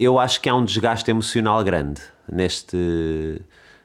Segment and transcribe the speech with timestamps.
[0.00, 3.42] eu acho que há um desgaste emocional grande neste,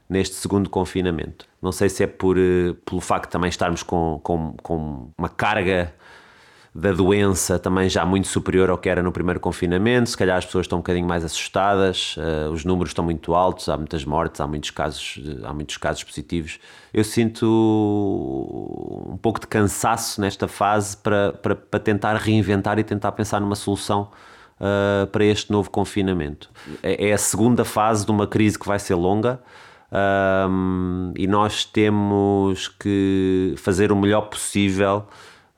[0.08, 1.46] neste segundo confinamento.
[1.62, 5.28] Não sei se é por, eh, pelo facto de também estarmos com, com, com uma
[5.28, 5.94] carga
[6.74, 10.10] da doença também já muito superior ao que era no primeiro confinamento.
[10.10, 13.68] Se calhar as pessoas estão um bocadinho mais assustadas, uh, os números estão muito altos,
[13.68, 16.60] há muitas mortes, há muitos casos, há muitos casos positivos.
[16.94, 17.46] Eu sinto
[19.10, 23.56] um pouco de cansaço nesta fase para, para, para tentar reinventar e tentar pensar numa
[23.56, 24.12] solução
[24.60, 26.50] uh, para este novo confinamento.
[26.82, 29.40] É, é, a segunda fase de uma crise que vai ser longa.
[30.50, 35.08] Um, e nós temos que fazer o melhor possível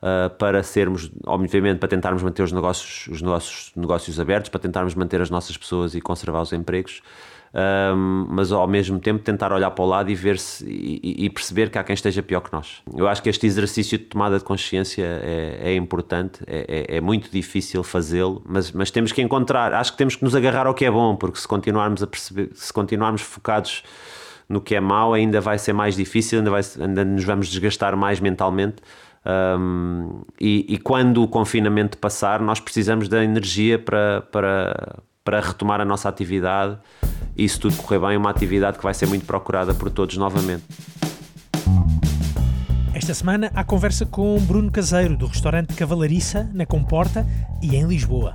[0.02, 4.94] uh, para sermos, obviamente, para tentarmos manter os negócios, os nossos negócios abertos, para tentarmos
[4.94, 7.02] manter as nossas pessoas e conservar os empregos.
[7.54, 11.30] Um, mas ao mesmo tempo tentar olhar para o lado e ver se e, e,
[11.30, 12.82] perceber que há quem esteja pior que nós.
[12.94, 17.00] Eu acho que este exercício de tomada de consciência é, é importante, é, é, é
[17.00, 20.74] muito difícil fazê-lo, mas, mas temos que encontrar, acho que temos que nos agarrar ao
[20.74, 23.82] que é bom, porque se continuarmos a perceber, se continuarmos focados
[24.46, 27.96] no que é mau, ainda vai ser mais difícil, ainda, vai, ainda nos vamos desgastar
[27.96, 28.76] mais mentalmente.
[29.58, 35.80] Um, e, e, quando o confinamento passar, nós precisamos da energia para, para, para retomar
[35.80, 36.78] a nossa atividade
[37.38, 40.64] e, se tudo correr bem, uma atividade que vai ser muito procurada por todos novamente.
[42.92, 47.24] Esta semana há conversa com Bruno Caseiro, do restaurante Cavalariça, na Comporta
[47.62, 48.34] e em Lisboa.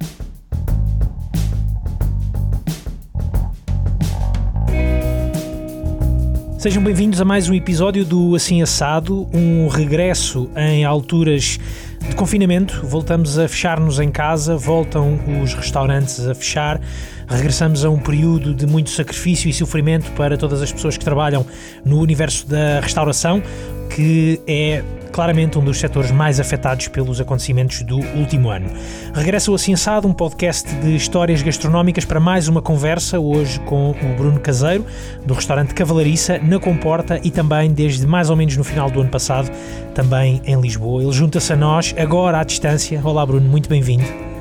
[6.57, 11.59] Sejam bem-vindos a mais um episódio do Assim Assado, um regresso em alturas
[12.07, 12.87] de confinamento.
[12.87, 16.79] Voltamos a fechar-nos em casa, voltam os restaurantes a fechar,
[17.27, 21.45] regressamos a um período de muito sacrifício e sofrimento para todas as pessoas que trabalham
[21.85, 23.41] no universo da restauração,
[23.89, 28.69] que é claramente um dos setores mais afetados pelos acontecimentos do último ano.
[29.13, 34.15] Regressa o Assado, um podcast de histórias gastronómicas para mais uma conversa, hoje com o
[34.17, 34.85] Bruno Caseiro,
[35.23, 39.09] do restaurante Cavalariça, na Comporta e também desde mais ou menos no final do ano
[39.09, 39.51] passado,
[39.93, 41.03] também em Lisboa.
[41.03, 42.99] Ele junta-se a nós, agora à distância.
[43.03, 44.32] Olá Bruno, muito bem-vindo.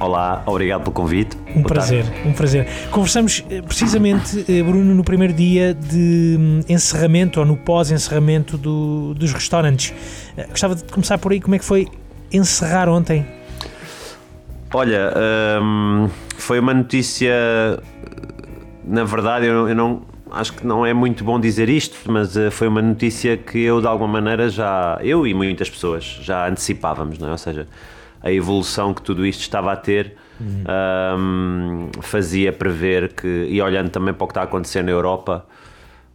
[0.00, 1.36] Olá, obrigado pelo convite.
[1.50, 2.28] Um Boa prazer, tarde.
[2.28, 2.68] um prazer.
[2.92, 9.12] Conversamos eh, precisamente, eh, Bruno, no primeiro dia de hum, encerramento ou no pós-encerramento do,
[9.14, 9.92] dos restaurantes.
[10.36, 11.88] Eh, gostava de começar por aí, como é que foi
[12.32, 13.26] encerrar ontem?
[14.72, 15.12] Olha,
[15.60, 17.34] hum, foi uma notícia.
[18.84, 22.68] Na verdade, eu, eu não, acho que não é muito bom dizer isto, mas foi
[22.68, 27.28] uma notícia que eu de alguma maneira já, eu e muitas pessoas já antecipávamos, não
[27.28, 27.32] é?
[27.32, 27.66] Ou seja,
[28.22, 30.64] a evolução que tudo isto estava a ter uhum.
[31.18, 35.46] um, fazia prever que, e olhando também para o que está a acontecer na Europa,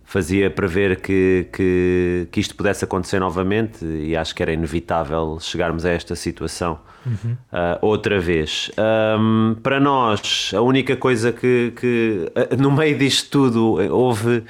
[0.03, 5.86] fazia prever que, que, que isto pudesse acontecer novamente e acho que era inevitável chegarmos
[5.86, 7.31] a esta situação uhum.
[7.31, 8.70] uh, outra vez.
[8.78, 14.44] Um, para nós, a única coisa que, que no meio disto tudo houve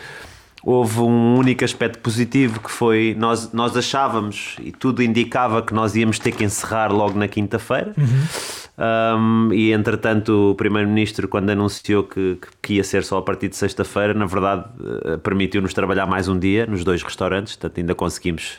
[0.64, 5.96] houve um único aspecto positivo que foi nós, nós achávamos e tudo indicava que nós
[5.96, 7.94] íamos ter que encerrar logo na quinta-feira.
[7.98, 8.64] Uhum.
[8.76, 13.56] Um, e entretanto, o Primeiro-Ministro, quando anunciou que, que, ia ser só a partir de
[13.56, 17.56] sexta-feira, na verdade, uh, permitiu-nos trabalhar mais um dia nos dois restaurantes.
[17.56, 18.54] Portanto, ainda conseguimos,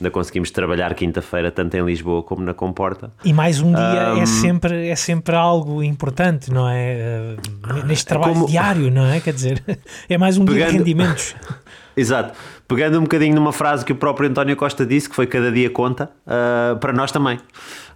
[0.00, 3.10] ainda conseguimos trabalhar quinta-feira, tanto em Lisboa como na Comporta.
[3.24, 7.36] E mais um dia um, é, sempre, é sempre algo importante, não é?
[7.36, 9.18] Uh, neste trabalho como, diário, não é?
[9.18, 9.62] Quer dizer,
[10.08, 11.34] é mais um pegando, dia de rendimentos.
[11.98, 12.38] Exato.
[12.66, 15.68] Pegando um bocadinho numa frase que o próprio António Costa disse, que foi cada dia
[15.68, 17.38] conta, uh, para nós também.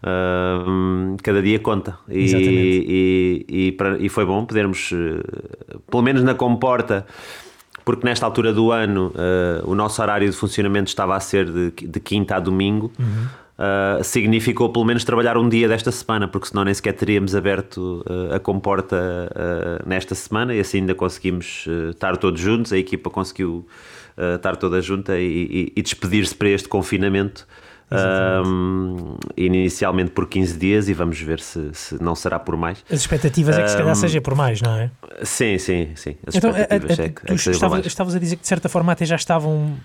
[0.03, 1.97] Uh, cada dia conta.
[2.09, 7.07] E, e, e, para, e, foi bom podermos, uh, pelo menos na comporta,
[7.85, 9.13] porque nesta altura do ano
[9.65, 12.93] o nosso horário de funcionamento estava a ser de, de quinta a domingo.
[12.99, 13.27] Uhum.
[13.63, 18.05] Uh, significou pelo menos trabalhar um dia desta semana, porque senão nem sequer teríamos aberto
[18.11, 23.09] uh, a comporta uh, nesta semana e assim ainda conseguimos estar todos juntos, a equipa
[23.09, 23.65] conseguiu
[24.35, 27.47] estar toda junta e, e, e despedir-se para este confinamento
[27.93, 32.85] um, inicialmente por 15 dias e vamos ver se, se, não será por mais.
[32.91, 34.91] As expectativas é que se calhar seja por mais, não é?
[35.23, 36.17] Sim, sim, sim.
[36.27, 38.49] As então, expectativas a, a, é que, tu é estava, estavas a dizer que de
[38.49, 39.77] certa forma até já estavam,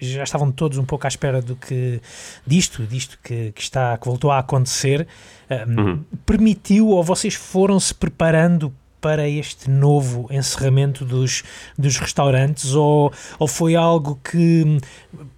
[0.00, 2.00] já estavam todos um pouco à espera do que
[2.46, 5.06] disto, disto que, que está, que voltou a acontecer.
[5.50, 6.04] Um, uhum.
[6.24, 11.42] Permitiu ou vocês foram se preparando para este novo encerramento dos,
[11.78, 14.78] dos restaurantes ou, ou foi algo que,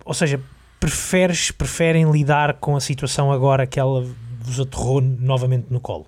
[0.05, 0.41] ou seja,
[0.83, 4.05] preferes, preferem lidar com a situação agora que ela
[4.41, 6.07] vos aterrou novamente no colo?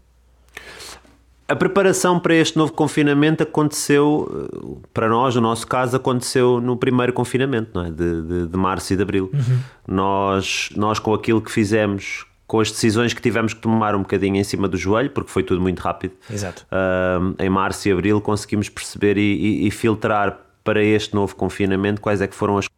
[1.47, 7.13] A preparação para este novo confinamento aconteceu, para nós, no nosso caso, aconteceu no primeiro
[7.13, 7.91] confinamento, é?
[7.91, 9.31] de, de, de março e de abril.
[9.33, 9.61] Uhum.
[9.87, 14.37] Nós, nós, com aquilo que fizemos com as decisões que tivemos que tomar um bocadinho
[14.37, 16.15] em cima do joelho, porque foi tudo muito rápido.
[16.29, 16.67] Exato.
[16.67, 22.01] Uh, em março e abril conseguimos perceber e, e, e, filtrar para este novo confinamento
[22.01, 22.69] quais é que foram as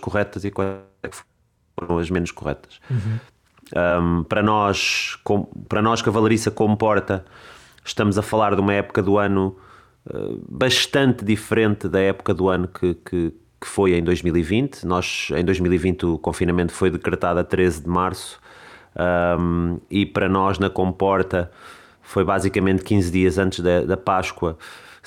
[0.00, 1.35] corretas e quais é que foram
[1.98, 2.80] as menos corretas.
[2.90, 3.18] Uhum.
[3.74, 7.24] Um, para nós, com, para nós Cavalariça comporta,
[7.84, 9.56] estamos a falar de uma época do ano
[10.08, 14.86] uh, bastante diferente da época do ano que, que, que, foi em 2020.
[14.86, 18.40] Nós, em 2020, o confinamento foi decretado a 13 de março
[19.38, 21.50] um, e para nós na Comporta
[22.00, 24.56] foi basicamente 15 dias antes da, da Páscoa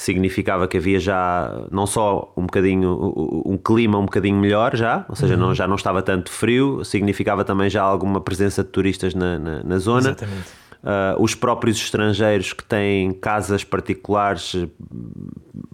[0.01, 5.15] significava que havia já não só um bocadinho um clima um bocadinho melhor já, ou
[5.15, 5.39] seja, uhum.
[5.41, 9.63] não, já não estava tanto frio, significava também já alguma presença de turistas na, na,
[9.63, 10.11] na zona.
[10.11, 10.47] Exatamente.
[10.81, 14.55] Uh, os próprios estrangeiros que têm casas particulares,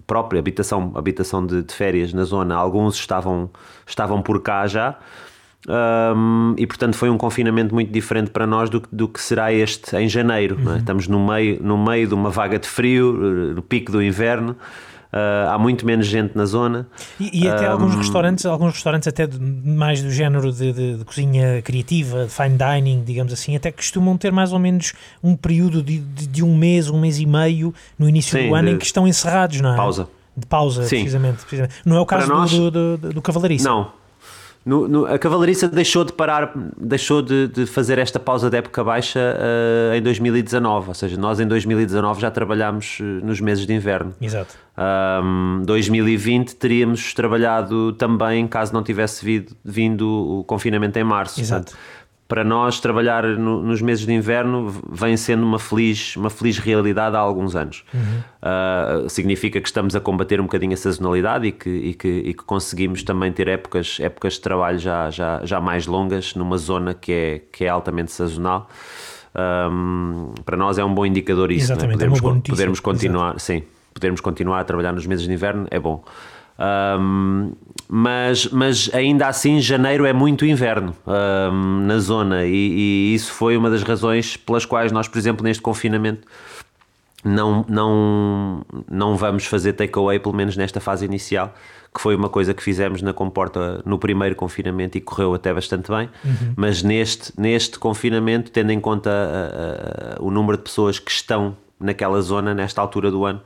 [0.08, 3.48] própria habitação, habitação de, de férias na zona, alguns estavam,
[3.86, 4.98] estavam por cá já.
[5.68, 9.96] Um, e portanto foi um confinamento muito diferente para nós do, do que será este
[9.96, 10.58] em janeiro.
[10.60, 10.64] É?
[10.64, 10.76] Uhum.
[10.76, 10.78] É?
[10.78, 13.14] Estamos no meio, no meio de uma vaga de frio,
[13.56, 14.56] no pico do inverno.
[15.16, 16.88] Uh, há muito menos gente na zona.
[17.18, 20.98] E, e até um, alguns restaurantes, alguns restaurantes até de, mais do género de, de,
[20.98, 24.92] de, cozinha criativa, de fine dining, digamos assim, até costumam ter mais ou menos
[25.24, 28.72] um período de, de um mês, um mês e meio no início sim, do ano
[28.72, 29.78] em que estão encerrados, não é?
[29.78, 30.10] Pausa.
[30.36, 33.70] De pausa, precisamente, precisamente, Não é o caso nós, do, do, do, do Cavalariça.
[33.70, 33.94] Não,
[34.66, 38.84] no, no, a Cavalariça deixou de parar, deixou de, de fazer esta pausa de época
[38.84, 43.74] baixa uh, em 2019, ou seja, nós em 2019 já trabalhámos uh, nos meses de
[43.74, 44.16] inverno.
[44.20, 44.58] Exato.
[45.24, 51.40] Um, 2020 teríamos trabalhado também caso não tivesse vindo, vindo o confinamento em março.
[51.40, 51.66] Exato.
[51.66, 51.95] Portanto,
[52.28, 57.16] para nós trabalhar no, nos meses de inverno vem sendo uma feliz, uma feliz realidade
[57.16, 57.84] há alguns anos.
[57.94, 58.02] Uhum.
[58.42, 62.34] Uh, significa que estamos a combater um bocadinho a sazonalidade e que, e que, e
[62.34, 66.96] que, conseguimos também ter épocas, épocas de trabalho já, já, já mais longas numa zona
[66.96, 68.68] que é, que é altamente sazonal.
[69.36, 71.76] Um, para nós é um bom indicador isso, é?
[71.76, 72.08] Exatamente, é?
[72.08, 73.42] podermos, é notícia, podermos continuar, exato.
[73.42, 73.64] sim,
[73.94, 76.04] podermos continuar a trabalhar nos meses de inverno é bom.
[76.58, 77.52] Um,
[77.88, 83.56] mas, mas ainda assim, janeiro é muito inverno um, na zona, e, e, isso foi
[83.56, 86.28] uma das razões pelas quais nós, por exemplo, neste confinamento,
[87.24, 91.54] não, não, não vamos fazer takeaway, pelo menos nesta fase inicial,
[91.94, 95.90] que foi uma coisa que fizemos na Comporta no primeiro confinamento e correu até bastante
[95.92, 96.54] bem, uhum.
[96.56, 101.56] mas neste, neste confinamento, tendo em conta a, a, o número de pessoas que estão
[101.80, 103.42] naquela zona nesta altura do ano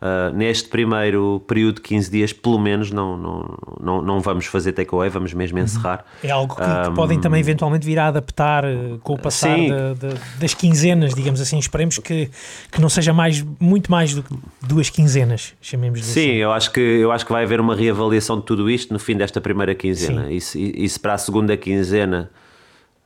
[0.00, 4.72] Uh, neste primeiro período de 15 dias, pelo menos, não, não, não, não vamos fazer
[4.72, 5.64] takeaway, vamos mesmo uhum.
[5.64, 6.06] encerrar.
[6.24, 9.58] É algo que, um, que, podem também eventualmente vir a adaptar uh, com o passar
[9.58, 11.58] de, de, das quinzenas, digamos assim.
[11.58, 12.30] Esperemos que,
[12.72, 16.30] que não seja mais, muito mais do que duas quinzenas, chamemos Sim, assim.
[16.30, 19.14] eu acho, que, eu acho que vai haver uma reavaliação de tudo isto no fim
[19.14, 20.32] desta primeira quinzena.
[20.32, 22.30] E se, e se para a segunda quinzena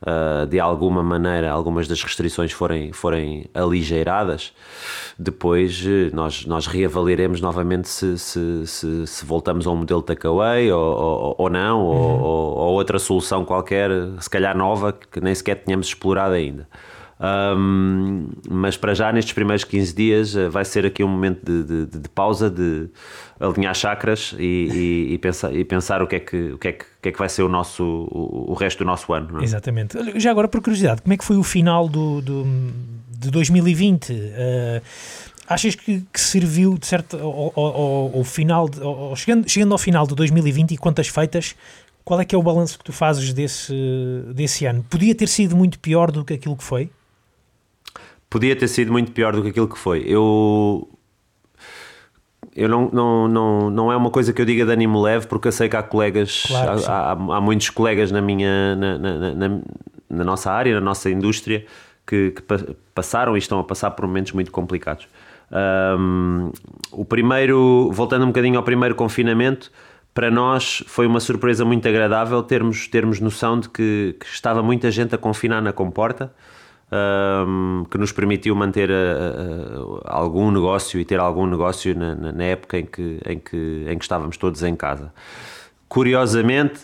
[0.06, 4.52] uh, de alguma maneira algumas das restrições forem, forem aligeiradas,
[5.18, 10.70] depois uh, nós, nós reavaliaremos novamente se, se, se, se voltamos a um modelo takeaway
[10.70, 12.22] ou, ou, ou não, uhum.
[12.22, 13.90] ou, ou, outra solução qualquer,
[14.20, 16.68] se calhar nova, que nem sequer tínhamos explorado ainda.
[17.20, 21.86] Um, mas para já, nestes primeiros 15 dias, uh, vai ser aqui um momento de,
[21.86, 22.88] de, de pausa, de
[23.38, 26.72] alinhar chakras e, e, e, pensar, e pensar o que, é que, o, que é
[26.72, 29.40] que, o que é que vai ser o, nosso, o, o resto do nosso ano.
[29.40, 29.44] É?
[29.44, 29.96] Exatamente.
[30.20, 32.44] Já agora, por curiosidade, como é que foi o final do, do
[33.08, 34.12] de 2020?
[34.12, 34.82] Uh,
[35.46, 38.80] achas que, que, serviu de certo ao final, de,
[39.16, 41.54] chegando, chegando ao final de 2020 e quantas feitas,
[42.04, 43.72] qual é que é o balanço que tu fazes desse,
[44.34, 44.84] desse ano?
[44.90, 46.90] Podia ter sido muito pior do que aquilo que foi?
[48.34, 50.02] Podia ter sido muito pior do que aquilo que foi.
[50.04, 50.88] Eu
[52.56, 55.46] eu não, não, não, não é uma coisa que eu diga de ânimo leve, porque
[55.46, 59.34] eu sei que há colegas, claro há, há, há, muitos colegas na minha na, na,
[59.34, 59.60] na,
[60.10, 61.64] na, nossa área, na nossa indústria,
[62.04, 62.42] que, que,
[62.92, 65.06] passaram e estão a passar por momentos muito complicados.
[65.96, 66.50] Um,
[66.90, 69.70] o primeiro, voltando um bocadinho ao primeiro confinamento,
[70.12, 74.90] para nós foi uma surpresa muito agradável termos, termos noção de que, que estava muita
[74.90, 76.32] gente a confinar na comporta
[76.94, 82.14] um, que nos permitiu manter a, a, a, algum negócio e ter algum negócio na,
[82.14, 85.12] na, época em que, em, que, em que estávamos todos em casa.
[85.88, 86.80] Curiosamente,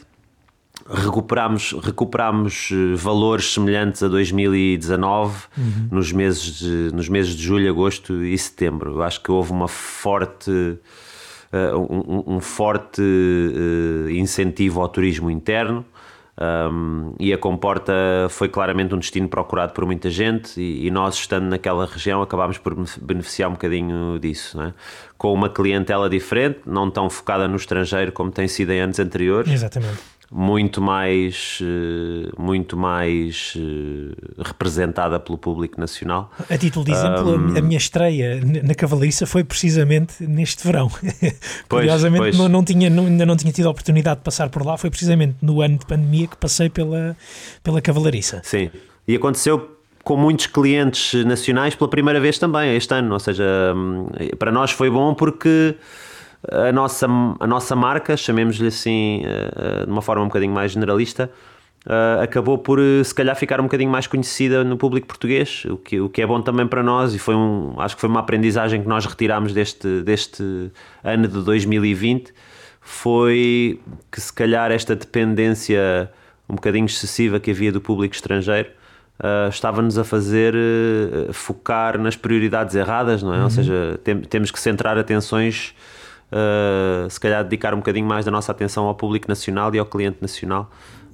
[0.88, 5.88] recuperamos, recuperamos eh, valores semelhantes a 2019 uhum.
[5.90, 8.94] nos, meses de, nos meses de julho, agosto e setembro.
[8.94, 10.50] Eu acho que houve uma forte.
[11.52, 15.84] Uh, um, um, forte uh, incentivo ao turismo interno,
[16.40, 17.92] um, e a Comporta
[18.30, 22.56] foi claramente um destino procurado por muita gente e, e nós, estando naquela região, acabámos
[22.56, 24.72] por beneficiar um bocadinho disso, é?
[25.18, 29.52] com uma clientela diferente, não tão focada no estrangeiro como tem sido em anos anteriores.
[29.52, 29.98] Exatamente.
[30.32, 36.30] Muito mais, eh, muito mais eh, representada pelo público nacional.
[36.48, 40.90] A título de exemplo, um, a minha estreia na Cavalariça foi precisamente neste verão.
[41.68, 42.38] Pois, Curiosamente, pois.
[42.38, 44.90] Não, não, tinha, não, ainda não tinha tido a oportunidade de passar por lá, foi
[44.90, 47.16] precisamente no ano de pandemia que passei pela,
[47.62, 48.40] pela Cavalariça.
[48.44, 48.70] Sim,
[49.06, 53.44] e aconteceu com muitos clientes nacionais pela primeira vez também este ano, ou seja,
[53.74, 54.08] hum,
[54.38, 55.76] para nós foi bom porque
[56.48, 61.30] a nossa, a nossa marca, chamemos-lhe assim uh, de uma forma um bocadinho mais generalista,
[61.86, 66.00] uh, acabou por se calhar ficar um bocadinho mais conhecida no público português, o que,
[66.00, 68.82] o que é bom também para nós e foi um, acho que foi uma aprendizagem
[68.82, 70.70] que nós retirámos deste, deste
[71.04, 72.32] ano de 2020,
[72.80, 73.80] foi
[74.10, 76.10] que se calhar esta dependência
[76.48, 78.80] um bocadinho excessiva que havia do público estrangeiro
[79.22, 83.36] Uh, estava-nos a fazer uh, focar nas prioridades erradas, não é?
[83.36, 83.44] Uhum.
[83.44, 85.74] Ou seja, tem, temos que centrar atenções
[86.32, 89.86] uh, se calhar dedicar um bocadinho mais da nossa atenção ao público nacional e ao
[89.86, 90.70] cliente nacional.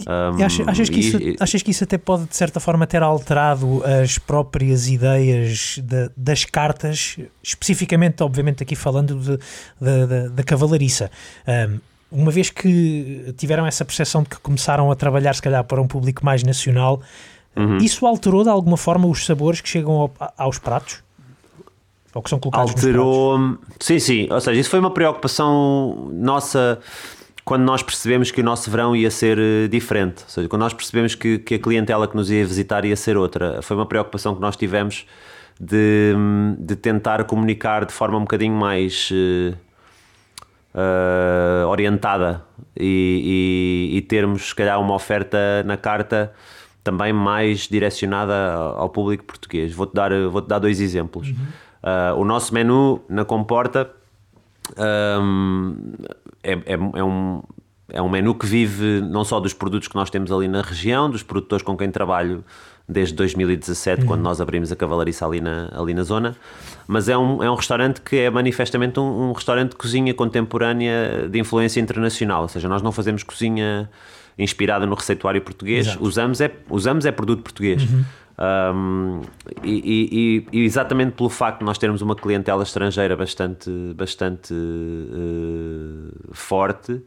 [0.07, 3.03] Um, achas, achas, que isso, e, achas que isso até pode, de certa forma, ter
[3.03, 10.43] alterado as próprias ideias de, das cartas, especificamente, obviamente, aqui falando de, de, de da
[10.43, 11.11] cavalariça?
[11.47, 11.79] Um,
[12.11, 15.89] uma vez que tiveram essa percepção de que começaram a trabalhar, se calhar, para um
[15.89, 17.01] público mais nacional,
[17.57, 17.79] uhum.
[17.79, 21.06] isso alterou de alguma forma os sabores que chegam ao, aos pratos?
[22.17, 23.59] Ou que são colocados Alterou.
[23.79, 24.29] Sim, sim.
[24.31, 26.79] Ou seja, isso foi uma preocupação nossa
[27.45, 30.25] quando nós percebemos que o nosso verão ia ser eh, diferente.
[30.25, 33.17] Ou seja, quando nós percebemos que, que a clientela que nos ia visitar ia ser
[33.17, 33.63] outra.
[33.63, 35.07] Foi uma preocupação que nós tivemos
[35.61, 36.13] de,
[36.59, 39.11] de tentar comunicar de forma um bocadinho mais.
[39.13, 39.57] Uh,
[40.77, 42.43] uh, orientada
[42.79, 46.33] e, e, e, termos, se calhar, uma oferta na carta
[46.85, 49.73] também mais direcionada ao público português.
[49.73, 51.29] Vou-te dar, vou -te dar dois exemplos.
[51.29, 51.47] Uhum.
[51.83, 53.91] Uh, o nosso menu na Comporta
[54.77, 55.77] um,
[56.43, 57.43] é, é, é, um,
[57.89, 61.11] é um menu que vive não só dos produtos que nós temos ali na região,
[61.11, 62.45] dos produtores com quem trabalho
[62.89, 64.07] desde 2017, uhum.
[64.07, 66.37] quando nós abrimos a cavalariça ali na, ali na zona,
[66.87, 71.29] mas é um, é um restaurante que é manifestamente um, um restaurante de cozinha contemporânea
[71.29, 73.91] de influência internacional, ou seja, nós não fazemos cozinha
[74.39, 77.83] inspirada no receituário português, usamos é, usamos é produto português.
[77.83, 78.05] Uhum.
[78.39, 79.23] Um,
[79.63, 86.13] e, e, e, exatamente pelo facto de nós termos uma clientela estrangeira bastante, bastante uh,
[86.33, 87.03] forte,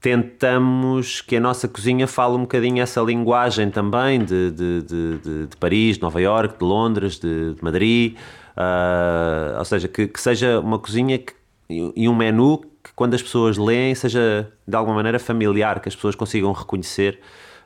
[0.00, 5.56] tentamos que a nossa cozinha fale um bocadinho essa linguagem também de, de, de, de
[5.58, 8.16] Paris, de Nova York, de Londres, de, Madrid,
[8.56, 11.34] uh, ou seja, que, que, seja uma cozinha que,
[11.68, 15.94] e um menu que quando as pessoas leem seja de alguma maneira familiar, que as
[15.94, 17.20] pessoas consigam reconhecer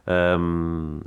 [0.06, 1.00] um,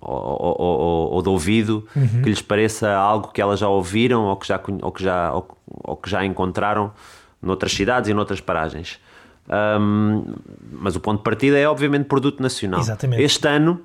[0.00, 2.22] ou, ou, ou, de ouvido uhum.
[2.22, 5.58] que lhes pareça algo que elas já ouviram ou que já, ou que já, ou,
[5.66, 6.92] ou que já encontraram
[7.40, 9.00] noutras cidades e noutras paragens.
[9.80, 10.34] Um,
[10.70, 12.80] mas o ponto de partida é obviamente produto nacional.
[12.80, 13.22] Exatamente.
[13.22, 13.80] Este ano,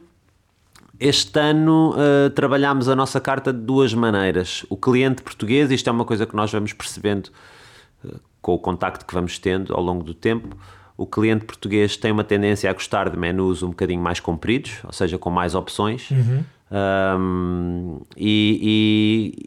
[1.00, 4.66] este ano uh, trabalhámos a nossa carta de duas maneiras.
[4.70, 7.30] O cliente português, isto é uma coisa que nós vamos percebendo
[8.06, 10.56] uh, com o contacto que vamos tendo ao longo do tempo
[10.98, 14.92] o cliente português tem uma tendência a gostar de menus um bocadinho mais compridos, ou
[14.92, 16.10] seja, com mais opções.
[16.10, 16.44] Uhum.
[16.70, 19.46] Um, e,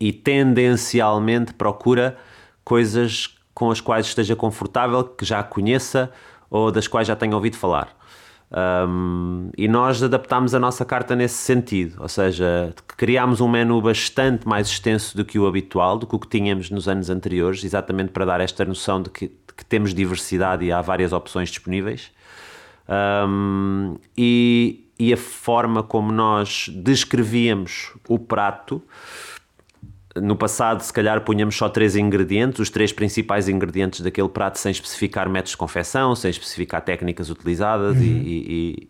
[0.00, 2.16] e, e, tendencialmente procura
[2.64, 6.10] coisas com as quais esteja confortável, que já conheça
[6.48, 7.94] ou das quais já tenha ouvido falar.
[8.52, 14.46] Um, e nós adaptámos a nossa carta nesse sentido, ou seja, criámos um menu bastante
[14.48, 18.10] mais extenso do que o habitual, do que o que tínhamos nos anos anteriores, exatamente
[18.10, 19.28] para dar esta noção de que
[19.60, 22.10] que temos diversidade e há várias opções disponíveis.
[22.88, 28.82] Um, e, e a forma como nós descrevíamos o prato.
[30.16, 34.72] No passado, se calhar, punhamos só três ingredientes, os três principais ingredientes daquele prato, sem
[34.72, 38.02] especificar métodos de confecção, sem especificar técnicas utilizadas uhum.
[38.02, 38.88] e,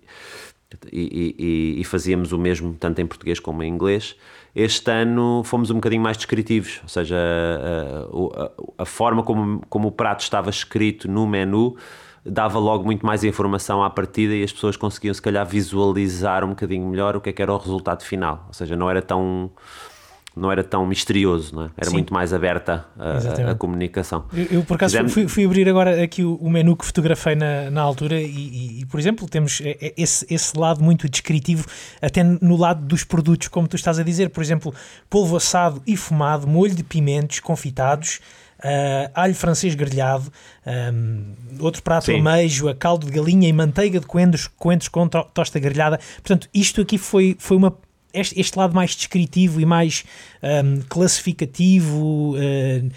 [0.91, 4.15] e, e, e, fazíamos o mesmo tanto em português como em inglês.
[4.55, 9.89] Este ano fomos um bocadinho mais descritivos, ou seja, a, a, a forma como, como
[9.89, 11.77] o prato estava escrito no menu
[12.25, 16.51] dava logo muito mais informação à partida e as pessoas conseguiam se calhar visualizar um
[16.51, 19.51] bocadinho melhor o que, é que era o resultado final, ou seja, não era tão
[20.37, 21.71] não era tão misterioso, não é?
[21.77, 21.95] era Sim.
[21.95, 24.25] muito mais aberta a, a comunicação.
[24.33, 25.13] Eu, eu por acaso Fizemos...
[25.13, 28.81] fui, fui, abrir agora aqui o, o, menu que fotografei na, na altura e, e,
[28.81, 31.67] e, por exemplo, temos é, é, esse, esse lado muito descritivo
[32.01, 34.73] até no lado dos produtos, como tu estás a dizer, por exemplo,
[35.09, 38.21] polvo assado e fumado, molho de pimentos confitados,
[38.61, 40.31] Uh, alho francês grelhado,
[40.93, 45.25] um, outro prato amejo, a caldo de galinha e manteiga de coentros, coentros com to
[45.33, 45.99] tosta grelhada.
[46.17, 47.75] Portanto, isto aqui foi, foi uma
[48.13, 50.05] este, este lado mais descritivo e mais
[50.43, 52.91] um, classificativo, uh,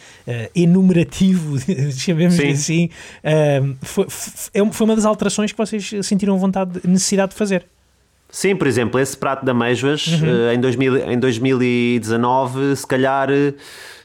[0.55, 1.57] enumerativo,
[1.97, 2.89] chamemos assim,
[3.23, 7.65] uh, foi, foi uma das alterações que vocês sentiram vontade, necessidade de fazer.
[8.29, 10.51] Sim, por exemplo, esse prato de amêijoas uhum.
[10.51, 13.29] em, 2000, em 2019, se calhar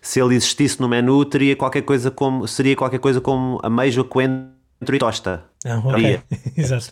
[0.03, 4.51] se ele existisse no menu, teria qualquer coisa como, seria qualquer coisa como ameijoa, coentro
[4.93, 5.45] e tosta.
[5.65, 6.21] Ah, ok.
[6.57, 6.91] Exato.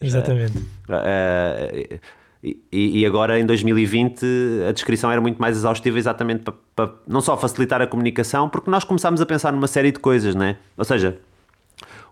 [0.00, 0.58] Exatamente.
[0.58, 1.98] Uh,
[2.42, 4.24] e, e, agora em 2020
[4.68, 8.70] a descrição era muito mais exaustiva exatamente para, para, não só facilitar a comunicação, porque
[8.70, 10.56] nós começámos a pensar numa série de coisas, né?
[10.76, 11.18] Ou seja,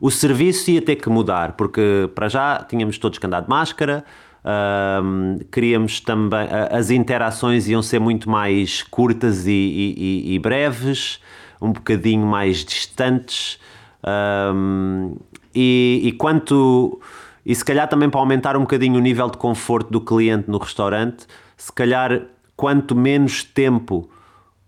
[0.00, 4.04] o serviço ia ter que mudar, porque para já tínhamos todos que andar de máscara,
[4.46, 6.48] um, queríamos também.
[6.70, 11.20] As interações iam ser muito mais curtas e, e, e breves,
[11.60, 13.58] um bocadinho mais distantes.
[14.04, 15.16] Um,
[15.54, 17.00] e, e quanto.
[17.46, 20.58] E se calhar também para aumentar um bocadinho o nível de conforto do cliente no
[20.58, 21.26] restaurante,
[21.56, 22.22] se calhar
[22.56, 24.10] quanto menos tempo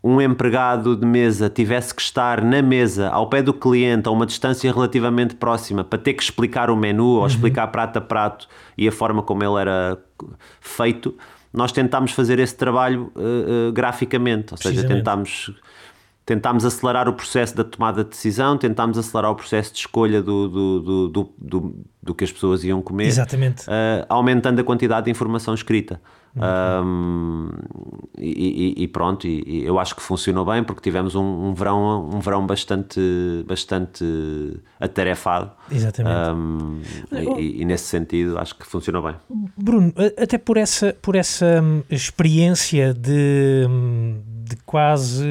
[0.03, 4.25] um empregado de mesa tivesse que estar na mesa, ao pé do cliente, a uma
[4.25, 7.27] distância relativamente próxima, para ter que explicar o menu ou uhum.
[7.27, 9.99] explicar prato a prato e a forma como ele era
[10.61, 11.17] feito,
[11.53, 15.53] nós tentámos fazer esse trabalho uh, uh, graficamente, ou seja, tentámos,
[16.29, 20.47] tentámos acelerar o processo da tomada de decisão, tentámos acelerar o processo de escolha do,
[20.47, 23.63] do, do, do, do, do que as pessoas iam comer, Exatamente.
[23.63, 25.99] Uh, aumentando a quantidade de informação escrita.
[26.37, 27.49] Um,
[28.17, 32.21] e, e, pronto, e, eu acho que funcionou bem porque tivemos um, um verão, um
[32.21, 33.01] verão bastante,
[33.47, 34.05] bastante
[34.79, 35.51] atarefado.
[35.71, 36.31] Exatamente.
[36.31, 36.81] Um,
[37.39, 39.17] e, nesse sentido acho que funcionou bem.
[39.57, 45.25] Bruno, até por essa, por essa hum, experiência de, hum, de quase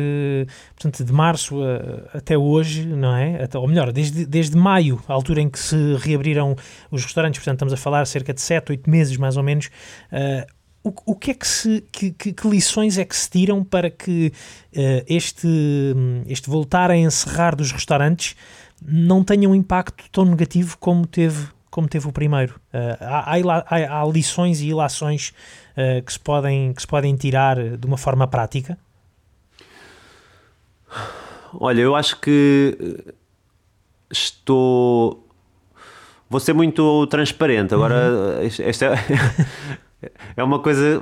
[0.75, 3.43] portanto, de março a, até hoje, não é?
[3.43, 6.55] Até, ou melhor, desde, desde maio, a altura em que se reabriram
[6.91, 9.67] os restaurantes, portanto, estamos a falar cerca de 7, 8 meses mais ou menos.
[10.11, 13.63] Uh, o, o que é que se que, que, que, lições é que se tiram
[13.63, 14.31] para que
[14.75, 15.47] uh, este,
[16.27, 18.35] este voltar a encerrar dos restaurantes
[18.81, 22.59] não tenha um impacto tão negativo como teve como teve o primeiro.
[22.73, 25.31] Uh, há, há, há, lições e ilações
[25.73, 28.77] uh, que, se podem, que se podem tirar de uma forma prática?
[31.53, 32.77] Olha, eu acho que
[34.11, 35.27] estou.
[36.29, 37.73] Vou ser muito transparente.
[37.73, 38.49] Agora, uhum.
[38.59, 41.01] esta é, é uma coisa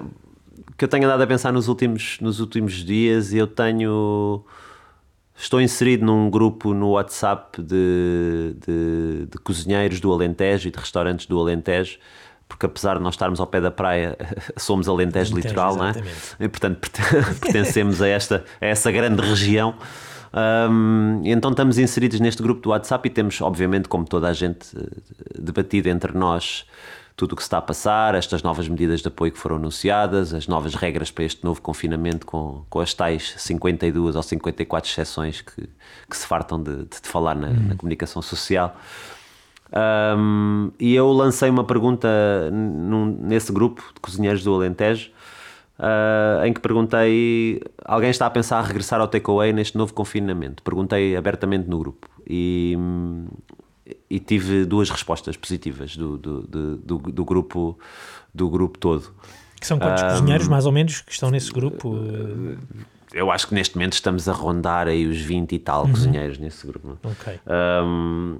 [0.77, 4.43] que eu tenho andado a pensar nos últimos, nos últimos dias e eu tenho.
[5.37, 11.25] Estou inserido num grupo no WhatsApp de, de, de, cozinheiros do Alentejo e de restaurantes
[11.25, 11.99] do Alentejo,
[12.47, 14.17] porque apesar de nós estarmos ao pé da praia,
[14.57, 15.93] somos Alentejo, Alentejo litoral, não é?
[16.39, 16.89] E portanto
[17.41, 19.75] pertencemos a, esta, a essa grande região.
[20.69, 24.67] Um, então estamos inseridos neste grupo do WhatsApp e temos, obviamente, como toda a gente,
[25.39, 26.65] debatido entre nós
[27.15, 30.33] tudo o que se está a passar, estas novas medidas de apoio que foram anunciadas,
[30.33, 35.41] as novas regras para este novo confinamento com, com as tais 52 ou 54 exceções
[35.41, 35.69] que,
[36.09, 37.67] que se fartam de, de, de falar na, uhum.
[37.69, 38.75] na, comunicação social.
[39.75, 42.07] Um, e eu lancei uma pergunta
[42.51, 45.11] num, nesse grupo de cozinheiros do Alentejo,
[45.77, 50.63] uh, em que perguntei: alguém está a pensar a regressar ao takeaway neste novo confinamento?
[50.63, 52.07] Perguntei abertamente no grupo.
[52.27, 52.77] E,
[54.09, 57.77] e tive duas respostas positivas do, do, do, do, grupo,
[58.33, 59.13] do grupo todo.
[59.59, 61.95] Que são quantos um, cozinheiros, mais ou menos, que estão nesse grupo?
[63.13, 65.91] Eu acho que neste momento estamos a rondar aí os 20 e tal uhum.
[65.91, 66.97] cozinheiros nesse grupo.
[67.03, 67.39] Ok.
[67.45, 68.39] Um,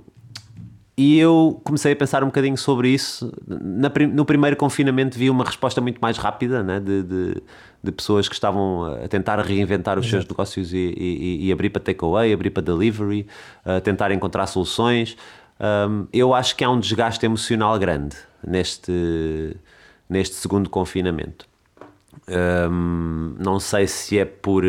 [0.98, 3.32] e eu comecei a pensar um bocadinho sobre isso.
[3.46, 7.44] Na, no primeiro confinamento vi uma resposta muito mais rápida né, de, de,
[7.84, 10.24] de pessoas que estavam a tentar reinventar os Exato.
[10.24, 13.28] seus negócios e, e, e abrir para takeaway, abrir para delivery,
[13.66, 15.18] a tentar encontrar soluções.
[15.60, 19.58] Um, eu acho que há um desgaste emocional grande neste,
[20.10, 21.46] neste segundo confinamento.
[22.30, 24.64] Um, não sei se é por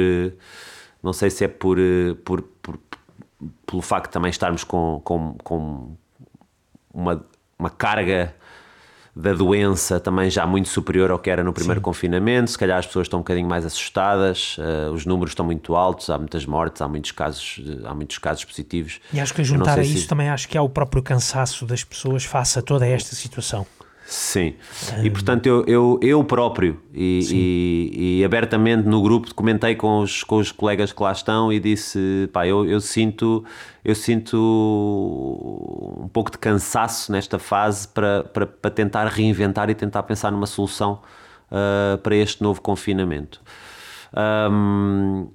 [1.00, 1.78] não sei se é por,
[2.24, 2.78] por, por
[3.64, 5.96] pelo facto de também estarmos com, com, com
[6.96, 7.22] uma,
[7.59, 8.35] uma carga
[9.14, 11.85] da doença também já muito superior ao que era no primeiro Sim.
[11.85, 12.50] confinamento.
[12.50, 16.11] Se calhar as pessoas estão um bocadinho mais assustadas, uh, os números estão muito altos,
[16.11, 19.00] há muitas mortes, há muitos casos, há muitos casos positivos.
[19.12, 20.06] E acho que a juntar a isso se...
[20.06, 23.66] também acho que há o próprio cansaço das pessoas face a toda esta situação.
[24.08, 24.54] Sim,
[25.02, 30.22] e portanto eu, eu, eu próprio e, e, e, abertamente no grupo comentei com os,
[30.22, 33.44] com os colegas que lá estão e disse, pá, eu, eu sinto
[33.84, 34.36] eu sinto
[36.00, 40.46] um pouco de cansaço nesta fase para, para, para tentar reinventar e tentar pensar numa
[40.46, 41.00] solução
[41.50, 43.40] uh, para este novo confinamento.
[44.50, 45.28] Um,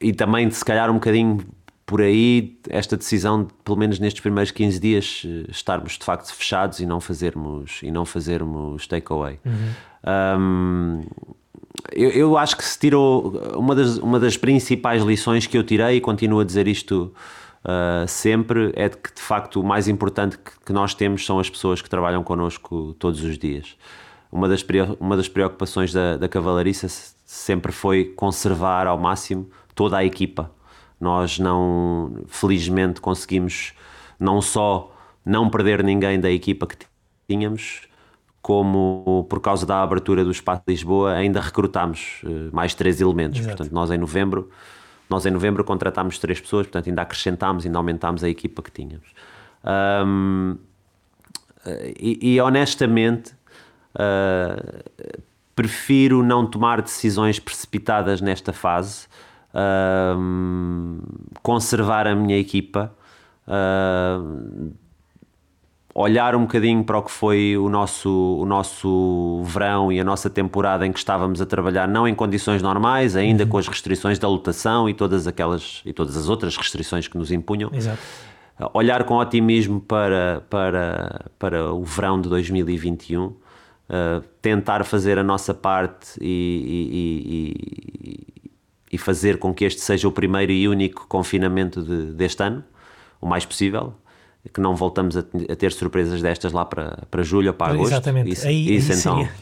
[0.00, 1.38] e também se calhar um bocadinho
[1.86, 6.34] por aí esta decisão de, pelo menos nestes primeiros 15 dias eh, estarmos de facto
[6.34, 10.40] fechados e não fazermos e não fazermos takeaway uhum.
[10.40, 11.00] um,
[11.92, 15.96] eu, eu, acho que se tirou uma das, uma das principais lições que eu tirei
[15.96, 17.12] e continuo a dizer isto
[17.64, 21.38] uh, sempre é de que de facto o mais importante que, que, nós temos são
[21.38, 23.76] as pessoas que trabalham connosco todos os dias.
[24.30, 24.64] Uma das,
[25.00, 26.88] uma das preocupações da, da cavalariça
[27.24, 30.50] sempre foi conservar ao máximo toda a equipa.
[31.04, 33.74] Nós não, felizmente, conseguimos
[34.18, 34.90] não só
[35.22, 36.76] não perder ninguém da equipa que
[37.28, 37.82] tínhamos,
[38.40, 43.40] como por causa da abertura do Espaço de Lisboa ainda recrutámos uh, mais três elementos.
[43.40, 43.54] Exato.
[43.56, 44.48] Portanto, nós em novembro,
[45.10, 49.08] nós em novembro contratámos três pessoas, portanto ainda acrescentámos, ainda aumentámos a equipa que tínhamos.
[50.06, 50.56] Um,
[52.00, 53.34] e, e, honestamente
[53.94, 55.10] uh,
[55.54, 59.06] prefiro não tomar decisões precipitadas nesta fase,
[59.54, 61.00] uh,
[61.42, 62.92] conservar a minha equipa.
[65.96, 70.28] Olhar um bocadinho para o que foi o nosso, o nosso verão e a nossa
[70.28, 73.50] temporada em que estávamos a trabalhar não em condições normais, ainda uhum.
[73.50, 77.30] com as restrições da lotação e todas aquelas e todas as outras restrições que nos
[77.30, 77.70] impunham.
[77.72, 78.00] Exato.
[78.72, 83.36] Olhar com otimismo para, para, para o verão de 2021, uh,
[83.88, 88.33] eh, tentar fazer a nossa parte e, e, e,
[88.94, 92.64] e, fazer com que este seja o primeiro e único confinamento de, deste ano,
[93.20, 93.94] o mais possível
[94.52, 97.92] que não voltamos a, ter surpresas destas lá para, para julho ou para agosto.
[97.92, 98.30] Exatamente.
[98.30, 99.32] Isso, aí, isso aí então, seria,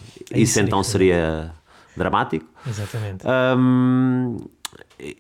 [0.43, 1.53] isso seria, então seria
[1.97, 2.47] dramático.
[2.67, 3.25] Exatamente.
[3.27, 4.37] Um,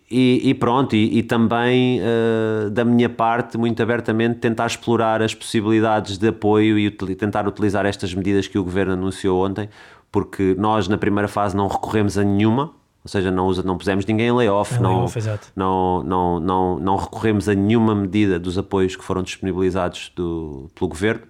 [0.08, 5.34] e, e, pronto, e, e também uh, da minha parte, muito abertamente, tentar explorar as
[5.34, 9.68] possibilidades de apoio e tentar utilizar estas medidas que o governo anunciou ontem,
[10.10, 12.72] porque nós na primeira fase não recorremos a nenhuma,
[13.04, 15.18] ou seja, não, usa, não pusemos ninguém em layoff, não, layoff
[15.56, 20.88] não, não, não, não, recorremos a nenhuma medida dos apoios que foram disponibilizados do, pelo
[20.88, 21.22] Governo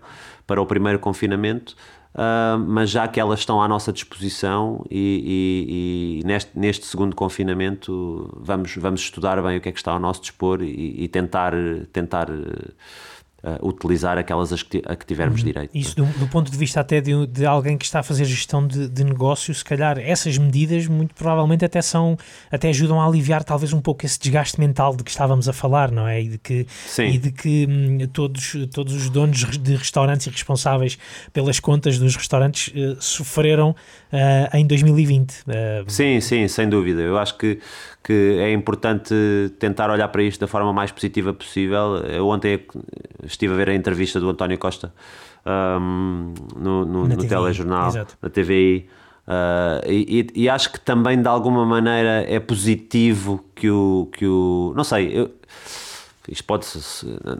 [0.46, 1.74] para o primeiro confinamento,
[2.14, 7.16] uh, mas já que elas estão à nossa disposição e, e, e, neste, neste segundo
[7.16, 11.08] confinamento vamos, vamos estudar bem o que é que está ao nosso dispor e, e
[11.08, 11.54] tentar,
[11.90, 12.28] tentar
[13.44, 15.46] Uh, utilizar aquelas a que, a que tivermos uhum.
[15.46, 15.70] direito.
[15.74, 18.64] Isso do, do, ponto de vista até de, de alguém que está a fazer gestão
[18.64, 22.16] de, de negócio, se calhar essas medidas muito provavelmente até são,
[22.52, 25.90] até ajudam a aliviar talvez um pouco esse desgaste mental de que estávamos a falar,
[25.90, 26.22] não é?
[26.22, 27.06] E de que, Sim.
[27.06, 30.96] E de que hum, todos, todos os donos de restaurantes e responsáveis
[31.32, 35.34] pelas contas dos restaurantes uh, sofreram uh, em 2020.
[35.88, 37.00] sim, sim, sem dúvida.
[37.00, 37.58] Eu acho que
[38.02, 39.14] que é importante
[39.58, 41.98] tentar olhar para isto da forma mais positiva possível.
[41.98, 42.60] Eu ontem
[43.24, 44.92] estive a ver a entrevista do António Costa
[45.46, 48.16] um, no, no, no telejornal, Exato.
[48.20, 48.88] na TVI.
[49.26, 54.08] Uh, e, e, acho que também de alguma maneira é positivo que o.
[54.12, 55.30] Que o não sei, eu,
[56.28, 56.66] isto pode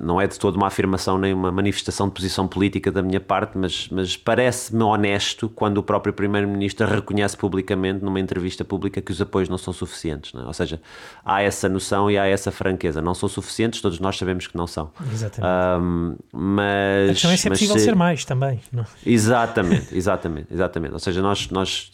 [0.01, 3.57] não é de toda uma afirmação nem uma manifestação de posição política da minha parte,
[3.57, 9.21] mas, mas parece-me honesto quando o próprio Primeiro-Ministro reconhece publicamente, numa entrevista pública, que os
[9.21, 10.33] apoios não são suficientes.
[10.33, 10.47] Não é?
[10.47, 10.81] Ou seja,
[11.25, 13.01] há essa noção e há essa franqueza.
[13.01, 14.91] Não são suficientes, todos nós sabemos que não são.
[15.13, 15.55] Exatamente.
[15.81, 18.61] Um, mas, a questão é se é possível ser mais também.
[18.73, 18.85] Não?
[19.07, 20.93] Exatamente, exatamente, exatamente.
[20.93, 21.91] Ou seja, nós, nós,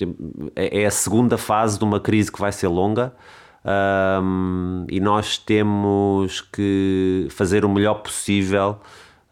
[0.57, 3.13] é, é a segunda fase de uma crise que vai ser longa.
[3.65, 8.79] Um, e nós temos que fazer o melhor possível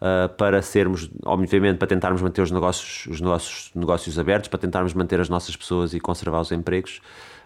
[0.01, 4.93] uh, para sermos, obviamente, para tentarmos manter os negócios, os nossos negócios abertos, para tentarmos
[4.93, 7.01] manter as nossas pessoas e conservar os empregos.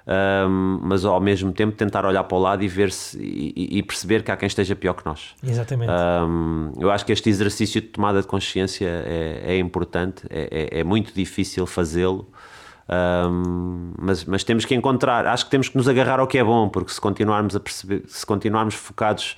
[0.07, 3.83] Um, mas ao mesmo tempo tentar olhar para o lado e ver se e, e
[3.83, 5.35] perceber que há quem esteja pior que nós.
[5.43, 5.91] Exatamente.
[5.91, 10.79] Um, eu acho que este exercício de tomada de consciência é, é importante, é, é,
[10.79, 12.27] é muito difícil fazê-lo.
[12.91, 16.43] Um, mas, mas temos que encontrar, acho que temos que nos agarrar ao que é
[16.43, 19.38] bom, porque se continuarmos a perceber, se continuarmos focados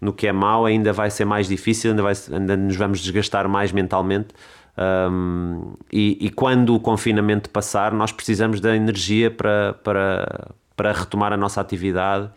[0.00, 3.48] no que é mau, ainda vai ser mais difícil, ainda, vai, ainda nos vamos desgastar
[3.48, 4.28] mais mentalmente.
[4.76, 11.32] Um, e, e, quando o confinamento passar, nós precisamos da energia para, para, para retomar
[11.32, 12.30] a nossa atividade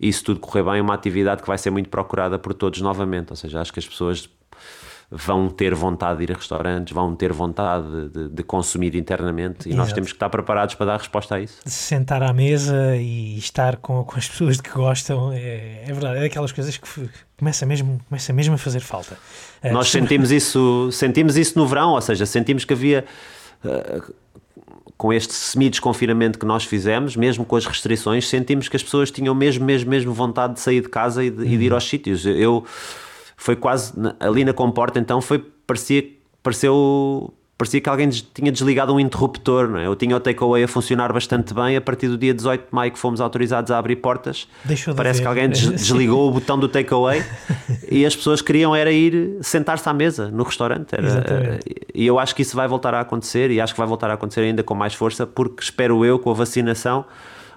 [0.00, 3.30] e se tudo correr bem, uma atividade que vai ser muito procurada por todos novamente.
[3.30, 4.28] Ou seja, acho que as pessoas
[5.12, 9.72] vão ter vontade de ir a restaurantes, vão ter vontade de, de consumir internamente e
[9.72, 9.76] Exato.
[9.76, 11.58] nós temos que estar preparados para dar resposta a isso.
[11.66, 16.18] Sentar à mesa e estar com, com as pessoas de que gostam é, é verdade,
[16.18, 19.18] é daquelas coisas que começa mesmo, começa mesmo a fazer falta.
[19.62, 23.04] É, nós sentimos isso, sentimos isso no verão, ou seja, sentimos que havia.
[23.62, 24.22] Uh,
[24.96, 29.34] com este semi-desconfinamento que nós fizemos, mesmo com as restrições, sentimos que as pessoas tinham
[29.34, 31.44] mesmo, mesmo, mesmo vontade de sair de casa e de, uhum.
[31.44, 31.74] e de ir uhum.
[31.74, 32.24] aos sítios.
[32.24, 32.64] Eu,
[33.42, 36.04] foi quase ali na comporta, então foi parecia
[36.42, 39.68] pareceu parecia que alguém tinha desligado um interruptor.
[39.68, 39.86] Não é?
[39.86, 41.76] Eu tinha o takeaway a funcionar bastante bem.
[41.76, 45.20] A partir do dia 18 de maio que fomos autorizados a abrir portas, Deixou parece
[45.20, 47.22] que alguém des- desligou o botão do takeaway
[47.90, 50.92] e as pessoas queriam era ir sentar-se à mesa no restaurante.
[50.92, 51.60] Era- Exatamente.
[51.94, 54.14] e eu acho que isso vai voltar a acontecer e acho que vai voltar a
[54.14, 57.04] acontecer ainda com mais força porque espero eu com a vacinação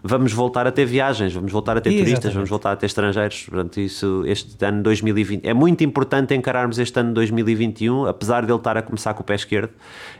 [0.08, 3.48] vamos voltar a ter viagens, vamos voltar a ter turistas, vamos voltar a ter estrangeiros.
[3.50, 8.78] Portanto, isso este ano 2020 é muito importante encararmos este ano 2021, apesar dele estar
[8.78, 9.72] a começar com o pé esquerdo.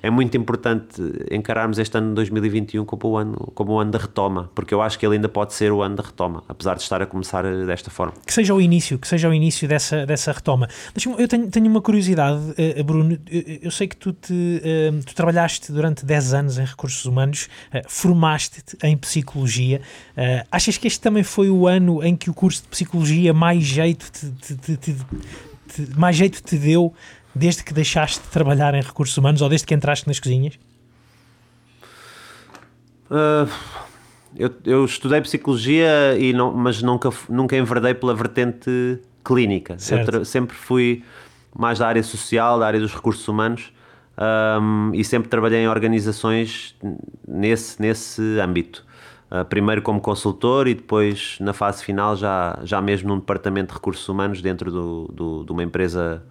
[0.02, 4.50] É muito importante encararmos este ano 2021 como o ano, como o ano da retoma,
[4.56, 7.02] porque eu acho que ele ainda pode ser o ano da retoma, apesar de estar
[7.02, 8.14] a começar desta forma.
[8.26, 10.68] Que seja o início, que seja o início dessa, dessa retoma.
[11.18, 13.20] Eu tenho, tenho uma curiosidade, eh, Bruno.
[13.30, 17.50] Eu, eu sei que tu, te, eh, tu trabalhaste durante 10 anos em recursos humanos,
[17.72, 19.75] eh, formaste-te em psicologia.
[20.16, 23.64] Eh, achas que este também foi o ano em que o curso de psicologia mais
[23.64, 26.94] jeito te, te- te- te- mais jeito te deu
[27.34, 30.58] desde que deixaste de trabalhar em recursos humanos ou desde que entraste nas cozinhas?
[33.10, 33.50] Uh,
[34.36, 39.78] eu, eu estudei psicologia, e não, mas nunca, nunca enverdei pela vertente clínica.
[40.24, 41.04] Sempre fui
[41.58, 43.72] mais da área social, da área dos recursos humanos
[44.62, 46.76] um, e sempre trabalhei em organizações
[47.28, 48.86] nesse, nesse âmbito.
[49.32, 53.74] Uh, primeiro como consultor e depois na fase final já, já mesmo num departamento de
[53.74, 56.22] recursos humanos dentro do, do- de uma empresa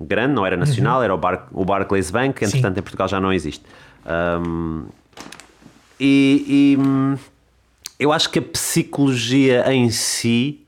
[0.00, 3.20] grande, não era nacional, era o, Bar, o Barclays Bank, que entretanto em Portugal já
[3.20, 3.64] não existe.
[4.06, 4.84] Um,
[5.98, 7.16] e, e, hum,
[7.98, 10.64] eu acho que a psicologia em si,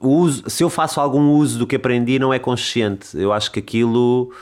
[0.00, 3.08] uso- se eu faço algum uso do que aprendi, não é consciente.
[3.16, 4.32] Eu acho que aquilo,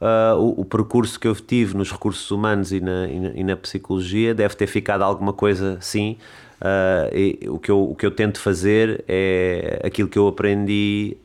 [0.00, 3.44] ah, o, o percurso que eu tive nos recursos humanos e na, e na- e
[3.44, 6.16] na psicologia, deve ter ficado alguma coisa sim.
[6.60, 11.16] Ah, e o, que eu, o que eu tento fazer é aquilo que eu aprendi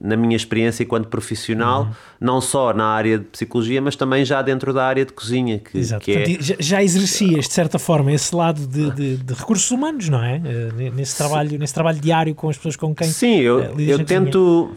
[0.00, 4.72] na minha experiência enquanto profissional, não só na área de psicologia, mas também já dentro
[4.72, 6.04] da área de cozinha, que, Exato.
[6.04, 6.14] que é...
[6.24, 10.22] Portanto, já, já exercias, de certa forma, esse lado de, de- de recursos humanos, não
[10.22, 10.42] é?
[10.44, 13.06] Eh, Nesse trabalho, nesse trabalho diário com as pessoas com quem.
[13.06, 14.72] Sim, eu, eu tento.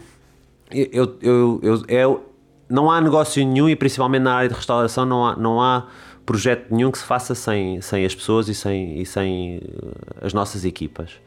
[0.70, 2.31] Eu, eu, eu, eu- eu-
[2.72, 5.86] não há negócio nenhum e principalmente na área de restauração não há, não há
[6.24, 10.32] projeto nenhum que se faça sem, sem as pessoas e sem, e sem eh, as
[10.32, 11.20] nossas equipas.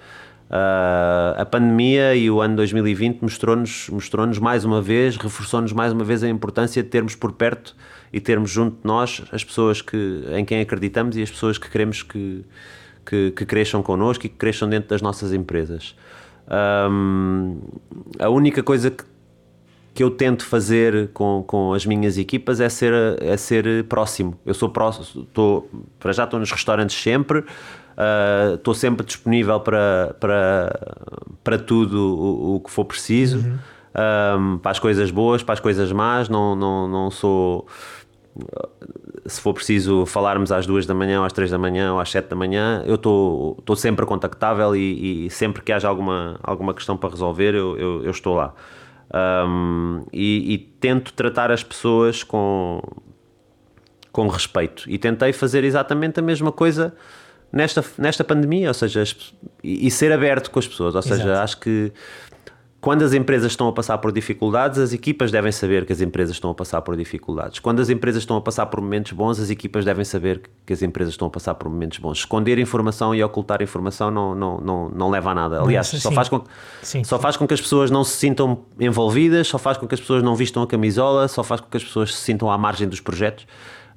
[0.49, 6.03] Ah, a pandemia e o ano 2020 mostrou-nos mostrou mais uma vez, reforçou-nos mais uma
[6.03, 7.75] vez a importância de termos por perto
[8.11, 11.69] e termos junto de nós as pessoas que, em quem acreditamos e as pessoas que
[11.69, 12.43] queremos que,
[13.05, 15.95] que, que cresçam connosco e que cresçam dentro das nossas empresas.
[16.47, 17.57] Ahm,
[18.19, 19.03] a única coisa que,
[19.95, 24.37] que eu tento fazer com, com as minhas equipas é ser, é ser próximo.
[24.45, 27.43] Eu sou próximo, estou, para já estou nos restaurantes sempre,
[27.97, 30.97] ah, estou sempre disponível para, para,
[31.43, 33.43] para tudo o, o que for preciso,
[33.97, 37.65] Ahm, para as coisas boas, para as coisas más, não, não, não sou
[39.25, 42.27] se for preciso falarmos às duas da manhã, às três da manhã, ou às sete
[42.27, 47.09] da manhã, eu estou sempre contactável e, e sempre que haja alguma, alguma questão para
[47.09, 48.53] resolver, eu, eu, eu estou lá.
[49.13, 52.81] Um, e, e tento tratar as pessoas com,
[54.11, 54.83] com respeito.
[54.89, 56.93] E tentei fazer exatamente a mesma coisa
[57.51, 60.95] nesta, nesta pandemia, ou seja, as- e, e ser aberto com as pessoas.
[60.95, 61.39] Ou seja, Exato.
[61.43, 61.91] acho que
[62.85, 66.35] quando as empresas estão a passar por dificuldades, as equipas devem saber que as empresas
[66.35, 67.57] estão a passar por dificuldades.
[67.57, 70.83] Quando as empresas estão a passar por momentos bons, as equipas devem saber que as
[70.83, 72.19] empresas estão a passar por momentos bons.
[72.19, 75.61] Esconder informação e ocultar informação não, não, não, não leva a nada.
[75.63, 75.97] Aliás, Sim.
[75.97, 76.43] só faz, com,
[76.83, 77.03] Sim.
[77.03, 79.99] só faz com que as pessoas não se sintam envolvidas, só faz com que as
[79.99, 82.87] pessoas não vistam a camisola, só faz com que as pessoas se sintam à margem
[82.87, 83.47] dos projetos.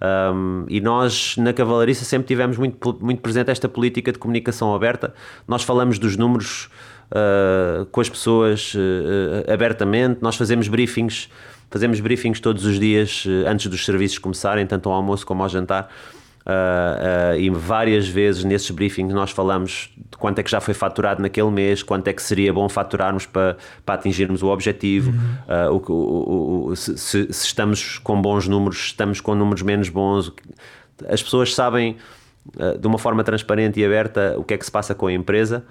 [0.00, 5.12] Um, e nós na Cavalariça sempre tivemos muito, muito presente esta política de comunicação aberta.
[5.46, 6.70] Nós falamos dos números
[7.12, 11.28] uh, com as pessoas uh, abertamente, nós fazemos briefings,
[11.70, 15.90] fazemos briefings todos os dias antes dos serviços começarem, tanto ao almoço como ao jantar.
[16.46, 20.72] Uh, uh, e várias vezes nesses briefings nós falamos de quanto é que já foi
[20.72, 25.70] faturado naquele mês, quanto é que seria bom faturarmos para, para atingirmos o objetivo, uh,
[25.70, 30.32] o, o- o- se, se- estamos com bons números, se estamos com números menos bons.
[31.10, 31.96] As pessoas sabem
[32.80, 35.64] de uma forma transparente e aberta o que é que se passa com a empresa.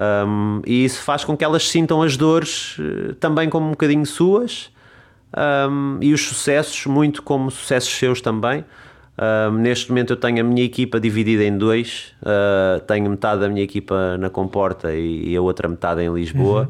[0.00, 4.04] Um, e isso faz com que elas sintam as dores uh, também como um bocadinho
[4.04, 4.70] suas
[5.68, 8.64] um, e os sucessos, muito como sucessos seus também.
[9.16, 13.48] Um, neste momento eu tenho a minha equipa dividida em dois, uh, tenho metade da
[13.48, 16.68] minha equipa na Comporta e, e a outra metade em Lisboa.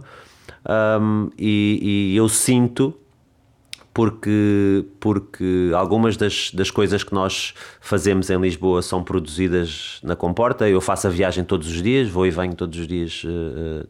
[0.67, 2.95] Um, e, e eu sinto
[3.95, 10.69] porque, porque algumas das, das coisas que nós fazemos em Lisboa são produzidas na Comporta.
[10.69, 13.23] Eu faço a viagem todos os dias, vou e venho todos os dias.
[13.25, 13.87] Uh,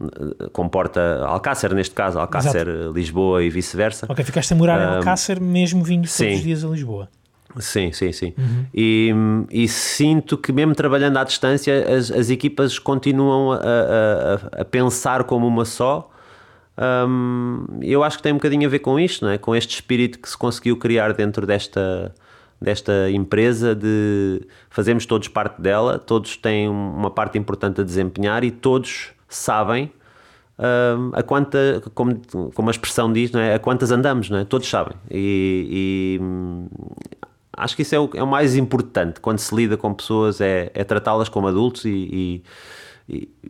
[0.00, 2.92] uh, comporta Alcácer, neste caso, Alcácer, Exato.
[2.92, 4.06] Lisboa e vice-versa.
[4.08, 6.32] Ok, ficaste a morar em Alcácer mesmo vindo todos sim.
[6.32, 7.08] os dias a Lisboa.
[7.58, 8.32] Sim, sim, sim.
[8.38, 8.64] Uhum.
[8.72, 9.12] E,
[9.50, 15.24] e, sinto que, mesmo trabalhando à distância, as, as equipas continuam a, a, a pensar
[15.24, 16.09] como uma só.
[16.80, 19.36] Um, eu acho que tem um bocadinho a ver com isto, não é?
[19.38, 22.14] com este espírito que se conseguiu criar dentro desta,
[22.60, 24.40] desta empresa de
[24.70, 29.92] fazemos todos parte dela, todos têm uma parte importante a desempenhar e todos sabem
[30.58, 32.20] um, a quanta, como,
[32.54, 33.54] como a expressão diz, não é?
[33.54, 34.44] a quantas andamos, não é?
[34.44, 34.94] todos sabem.
[35.10, 36.20] E, e
[37.56, 40.70] acho que isso é o, é o, mais importante quando se lida com pessoas, é,
[40.72, 42.42] é tratá-las como adultos e, e,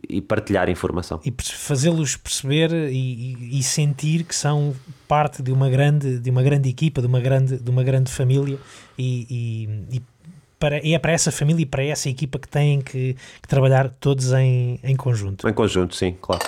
[0.09, 1.19] e, partilhar informação.
[1.23, 4.75] E fazê-los perceber e, e, sentir que são
[5.07, 8.57] parte de uma grande, de uma grande equipa, de uma grande, de uma grande família
[8.97, 10.01] e,
[10.59, 14.31] para, é para essa família e para essa equipa que têm que, que trabalhar todos
[14.33, 15.47] em, em conjunto.
[15.47, 16.43] Em conjunto, sim, claro.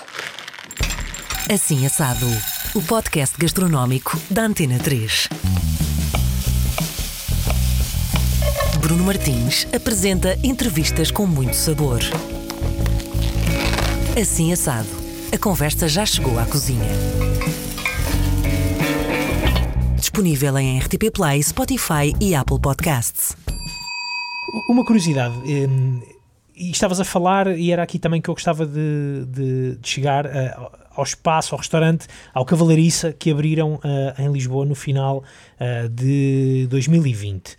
[1.52, 2.28] Assim Assado,
[2.73, 5.30] o podcast gastronómico da Antena 3.
[8.80, 11.99] Bruno Martins apresenta entrevistas com muito sabor.
[14.15, 14.88] Assim assado,
[15.34, 16.86] a conversa já chegou à cozinha.
[19.97, 23.36] Disponível em RTP Play, Spotify e Apple Podcasts.
[24.69, 25.99] Uma curiosidade, hum,
[26.56, 30.28] e estavas a falar, e era aqui também que eu gostava de, de, de chegar
[30.28, 35.23] uh, ao espaço, ao restaurante, ao Cavalariça, que abriram uh, em Lisboa no final
[35.60, 37.56] uh, de 2020.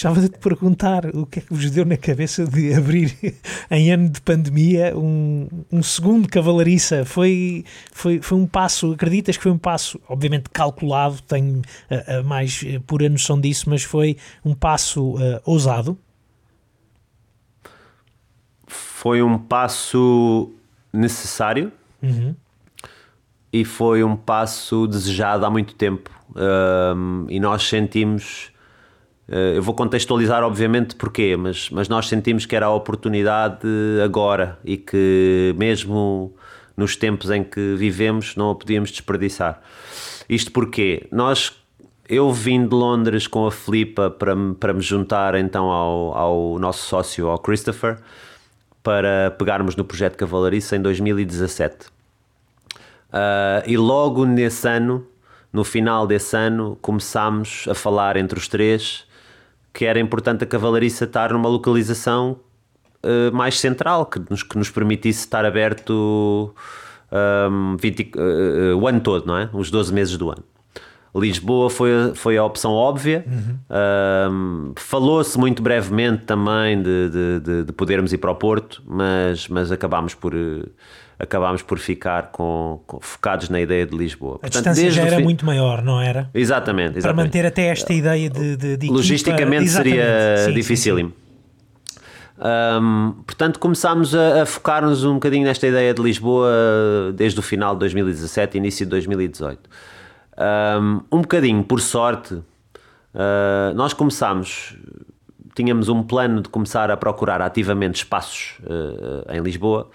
[0.00, 3.14] Gostava de te perguntar o que é que vos deu na cabeça de abrir
[3.70, 7.04] em ano de pandemia um, um segundo cavalariça.
[7.04, 11.60] Foi, foi, foi um passo, acreditas que foi um passo, obviamente calculado, tenho
[11.90, 15.98] a, a mais pura noção disso, mas foi um passo uh, ousado?
[18.66, 20.50] Foi um passo
[20.90, 21.70] necessário
[22.02, 22.34] uhum.
[23.52, 26.10] e foi um passo desejado há muito tempo.
[26.34, 28.59] Um, e nós sentimos eh,
[29.30, 33.66] eu vou contextualizar, obviamente, porquê, mas, mas nós sentimos que era a oportunidade
[34.04, 36.34] agora e que, mesmo
[36.76, 39.62] nos tempos em que vivemos, não a podíamos desperdiçar.
[40.28, 41.52] Isto porque nós,
[42.08, 46.88] eu vim de Londres com a Filipa para, para me juntar então ao, ao nosso
[46.88, 47.98] sócio, ao Christopher,
[48.82, 51.86] para pegarmos no projeto Cavalariça em 2017.
[51.86, 51.90] Uh,
[53.12, 55.06] eh, e logo nesse ano,
[55.52, 59.04] no final desse ano, começámos a falar entre os três
[59.72, 62.40] que era importante a cavalariça estar numa localização
[63.04, 66.54] uh, mais central, que nos, que nos permitisse estar aberto
[67.50, 69.48] um, 20, uh, o ano todo, não é?
[69.52, 70.44] Os 12 meses do ano.
[71.14, 73.24] Lisboa foi, foi a opção óbvia.
[73.26, 73.58] Uhum.
[74.30, 79.48] Um, Falou-se muito brevemente também de, de, de, de, podermos ir para o Porto, mas,
[79.48, 80.34] mas acabámos por.
[80.34, 80.70] Uh,
[81.20, 84.36] acabámos por ficar com, com, focados na ideia de Lisboa.
[84.36, 86.30] A Portanto, distância já era muito maior, não era?
[86.32, 87.02] Exatamente, exatamente.
[87.02, 89.76] Para manter até esta ideia de, de, de Logisticamente equipa...
[89.76, 91.12] seria dificílimo.
[92.38, 97.74] Um, portanto, começámos a, a focar-nos um bocadinho nesta ideia de Lisboa desde o final
[97.74, 99.68] de 2017, início de 2018.
[100.80, 104.74] Um, um bocadinho, por sorte, uh, nós começámos,
[105.54, 109.90] tínhamos um plano de começar a procurar ativamente espaços uh, em Lisboa.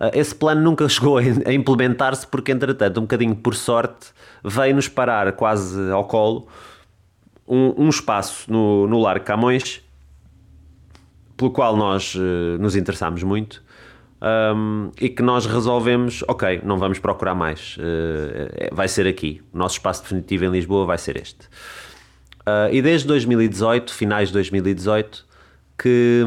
[0.00, 4.08] Ah, esse plano nunca chegou a implementar-se porque, entretanto, um bocadinho por sorte,
[4.42, 6.48] veio-nos parar quase ao colo
[7.46, 9.82] um, um espaço no, no Largo Camões,
[11.36, 13.62] pelo qual nós uh, nos interessámos muito
[14.22, 19.42] um, e que nós resolvemos, ok, não vamos procurar mais, uh, vai ser aqui.
[19.52, 21.46] O nosso espaço definitivo em Lisboa vai ser este.
[22.40, 25.26] Uh, e desde 2018, finais de 2018,
[25.80, 26.26] que,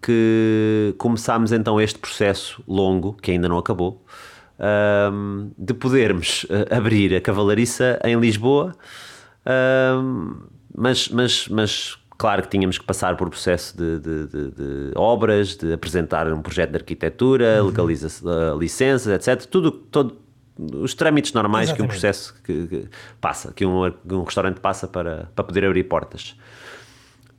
[0.00, 4.02] que começámos então este processo longo, que ainda não acabou,
[5.12, 8.74] um, de podermos eh, abrir a cavalariça em Lisboa,
[9.94, 10.36] um,
[10.74, 15.56] mas, mas, mas claro que tínhamos que passar por processo de, de, de, de obras,
[15.56, 17.68] de apresentar um projeto de arquitetura, uhum.
[17.68, 19.44] legalização, licenças, etc.
[19.46, 20.16] Tudo, todo,
[20.58, 21.76] os trâmites normais Exatamente.
[21.76, 22.88] que um processo que, que
[23.20, 26.36] passa, que um, um restaurante passa para, para poder abrir portas.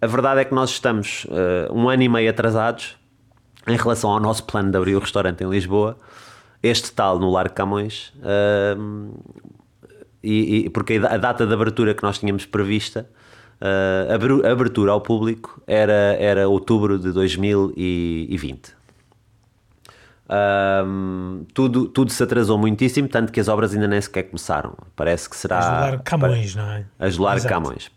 [0.02, 2.98] A verdade é que nós estamos uh, um ano e meio atrasados
[3.68, 5.96] em relação ao nosso plano de abrir o restaurante em Lisboa,
[6.64, 9.14] este tal no Largo Camões, uh,
[10.24, 13.08] e, e, porque a data de abertura que nós tínhamos prevista,
[13.62, 18.82] uh, a abertura ao público, era, era outubro de 2020.
[20.34, 24.76] Um, tudo, tudo se atrasou muitíssimo, tanto que as obras ainda nem sequer começaram.
[24.96, 25.60] Parece que será.
[25.60, 26.86] Ajolar Camões, não é?
[26.98, 27.92] Ajolar Camões.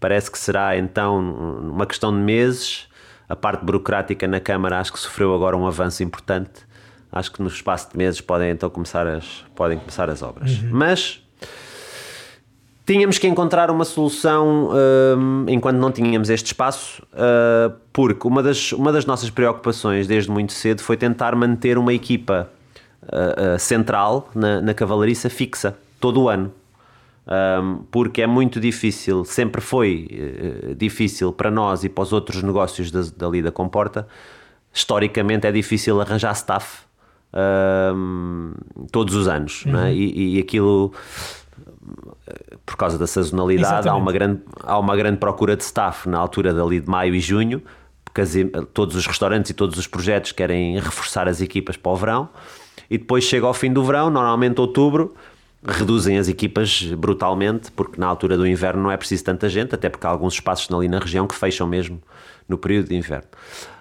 [0.00, 2.88] Parece que será então uma questão de meses.
[3.28, 6.68] A parte burocrática na Câmara acho que sofreu agora um avanço importante.
[7.12, 10.58] Acho que no espaço de meses podem então começar as, podem começar as obras.
[10.62, 10.70] Uhum.
[10.72, 11.22] Mas
[12.86, 14.70] tínhamos que encontrar uma solução
[15.16, 20.30] um, enquanto não tínhamos este espaço, uh, porque uma das, uma das nossas preocupações desde
[20.30, 22.48] muito cedo foi tentar manter uma equipa
[23.02, 26.52] uh, uh, central na, na cavalariça fixa, todo o ano.
[27.26, 30.08] Um, porque é muito difícil, sempre foi
[30.76, 34.08] difícil para nós e para os outros negócios da, da Comporta,
[34.72, 36.82] historicamente é difícil arranjar staff
[37.94, 38.52] um,
[38.90, 39.78] todos os anos, uhum.
[39.78, 39.94] é?
[39.94, 40.92] e, e aquilo
[42.64, 46.54] por causa da sazonalidade, há uma, grande, há uma grande procura de staff na altura
[46.54, 47.62] dali de maio e junho,
[48.04, 48.22] porque
[48.72, 52.28] todos os restaurantes e todos os projetos querem reforçar as equipas para o verão,
[52.88, 55.14] e depois chega ao fim do verão, normalmente outubro,
[55.64, 59.88] reduzem as equipas brutalmente, porque na altura do inverno não é preciso tanta gente, até
[59.88, 62.00] porque há alguns espaços ali na região que fecham mesmo
[62.48, 63.28] no período de inverno.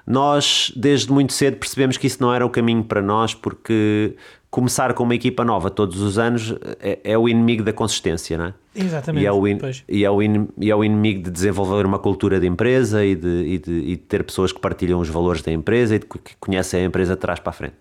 [0.06, 4.16] Nós, desde muito cedo, percebemos que isso não era o caminho para nós, porque
[4.50, 8.46] começar com uma equipa nova todos os anos é, é o inimigo da consistência, não
[8.46, 8.54] é?
[8.76, 9.24] Exatamente.
[9.24, 12.00] E é, o in, e, é o in, e é o inimigo de desenvolver uma
[12.00, 15.42] cultura de empresa e de, e de, e de ter pessoas que partilham os valores
[15.42, 17.76] da empresa e de, que conhecem a empresa de trás para a frente.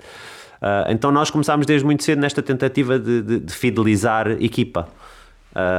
[0.61, 4.89] Uh, então nós começámos desde muito cedo nesta tentativa de, de, de fidelizar equipa.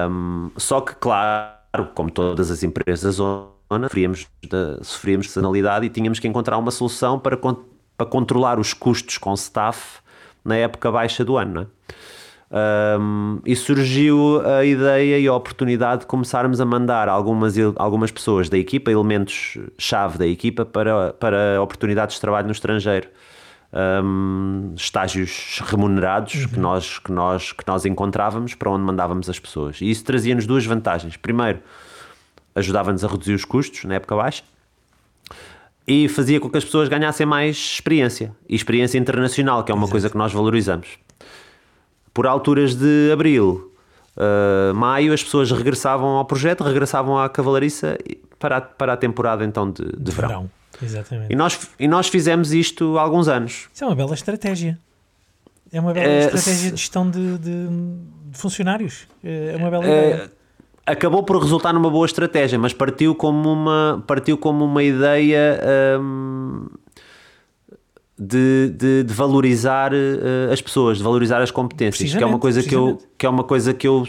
[0.10, 6.20] Um, só que, claro, como todas as empresas sofríamos de, sofríamos de sazonalidade e tínhamos
[6.20, 10.00] que encontrar uma solução para, para controlar os custos com staff
[10.44, 11.68] na época baixa do ano.
[12.52, 18.50] Um, e surgiu a ideia e a oportunidade de começarmos a mandar algumas, algumas pessoas
[18.50, 23.08] da equipa, elementos-chave da equipa, para, para oportunidades de trabalho no estrangeiro.
[23.72, 26.48] Um, estágios remunerados uhum.
[26.48, 29.80] que, nós, que, nós, que nós encontrávamos para onde mandávamos as pessoas.
[29.80, 31.16] E isso trazia-nos duas vantagens.
[31.18, 31.60] Primeiro,
[32.56, 34.44] ajudava-nos a reduzir os custos na época baixa
[35.90, 39.82] e fazia com que as pessoas ganhassem mais experiência e experiência internacional, que é uma
[39.82, 39.92] Exato.
[39.92, 41.00] coisa que nós valorizamos.
[42.14, 43.74] Por alturas de abril,
[44.16, 47.98] uh, maio, as pessoas regressavam ao projeto, regressavam à cavalariça
[48.38, 50.28] para a, para a temporada então de, de, de verão.
[50.28, 50.59] verão.
[50.82, 51.32] Exatamente.
[51.32, 53.68] E nós, e nós fizemos isto há alguns anos.
[53.74, 54.80] Isso é uma bela estratégia.
[55.72, 59.08] É uma bela é, estratégia de gestão de, de, de, funcionários.
[59.24, 60.32] É uma bela é, ideia
[60.92, 65.62] acabou por resultar numa boa estratégia, mas partiu como uma, partiu como uma ideia
[66.02, 66.66] hum,
[68.18, 72.64] de, de, de, valorizar uh, as pessoas, de valorizar as competências, que é uma coisa
[72.64, 74.08] que eu que é uma coisa que eu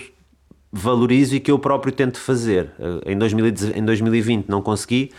[0.72, 2.70] valorizo e que eu próprio tento fazer.
[3.04, 5.10] Em, 2000, em 2020 não consegui,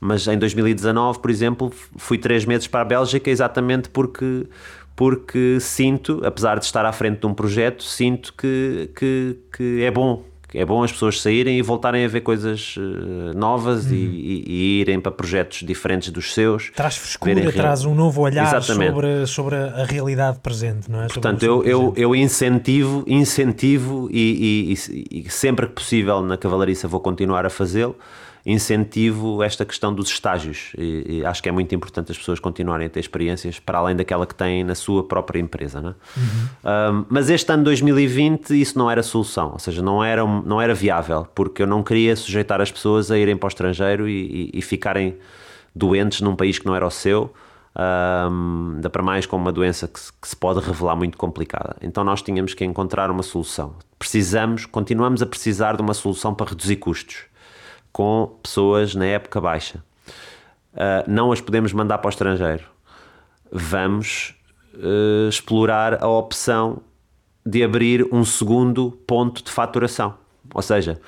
[0.00, 4.46] mas em 2019, por exemplo, fui três meses para a Bélgica exatamente porque
[4.94, 9.92] porque sinto, apesar de estar à frente de um projeto, sinto que, que, que é
[9.92, 10.24] bom
[10.54, 14.80] é bom as pessoas saírem e voltarem a ver coisas uh, novas e, e, e,
[14.80, 16.70] irem para projetos diferentes dos seus.
[16.74, 21.06] Traz frescura, traz um novo olhar sobre, sobre a realidade presente, não é?
[21.06, 24.74] Portanto, eu, eu, eu, incentivo, incentivo e,
[25.10, 27.94] e, sempre que possível na cavalariça vou continuar a fazê-lo
[28.48, 32.86] incentivo esta questão dos estágios e, e, acho que é muito importante as pessoas continuarem
[32.86, 35.82] a ter experiências para além daquela que têm na sua própria empresa.
[35.82, 35.94] Não é?
[36.16, 37.00] uhum.
[37.00, 40.74] um, mas este ano 2020 isso não era solução, ou seja, não era, não era
[40.74, 44.58] viável, porque eu não queria sujeitar as pessoas a irem para o estrangeiro e, e,
[44.58, 45.18] e ficarem
[45.74, 47.30] doentes num país que não era o seu.
[47.76, 51.76] Um, ainda para mais com uma doença que se, que se pode revelar muito complicada.
[51.80, 53.74] Então nós tínhamos que encontrar uma solução.
[53.98, 57.28] Precisamos, continuamos a precisar de uma solução para reduzir custos
[57.98, 59.82] com pessoas na época baixa.
[60.72, 62.62] Uh, não as podemos mandar para o estrangeiro.
[63.50, 64.36] Vamos
[64.72, 66.80] uh, explorar a opção
[67.44, 70.14] de abrir um segundo ponto de faturação.
[70.54, 71.00] Ou seja,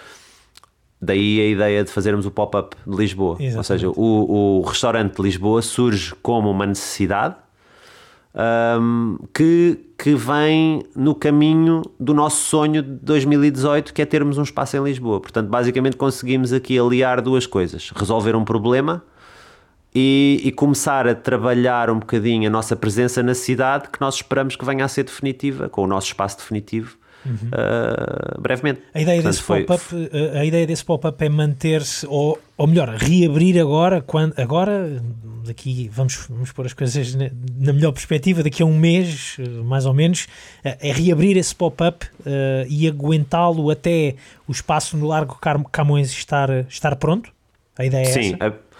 [1.01, 3.37] daí a ideia de fazermos o pop-up de Lisboa.
[3.39, 3.57] Exatamente.
[3.57, 7.37] Ou seja, o, o restaurante de Lisboa surge como uma necessidade
[8.35, 14.43] um, que, que vem no caminho do nosso sonho de 2018, que é termos um
[14.43, 15.21] espaço em Lisboa.
[15.21, 19.03] Portanto, basicamente conseguimos aqui aliar duas coisas: resolver um problema
[19.95, 24.55] e, e, começar a trabalhar um bocadinho a nossa presença na cidade, que nós esperamos
[24.55, 27.35] que venha a ser definitiva, com o nosso espaço definitivo uhum.
[27.35, 28.81] uh, brevemente.
[28.95, 29.65] A ideia, Portanto, desse foi...
[29.65, 29.83] pop
[30.35, 35.03] a ideia desse pop-up é manter-se, ou, ou melhor, reabrir agora, quando, agora,
[35.45, 39.87] daqui, vamos, vamos pôr as coisas na, na melhor perspectiva, daqui a um mês, mais
[39.87, 40.27] ou menos,
[40.63, 44.15] é reabrir esse pop-up uh, e aguentá-lo até
[44.47, 45.39] o espaço no Largo
[45.71, 47.31] Camões estar, estar pronto?
[47.79, 48.49] A ideia é Sim, essa?
[48.49, 48.71] A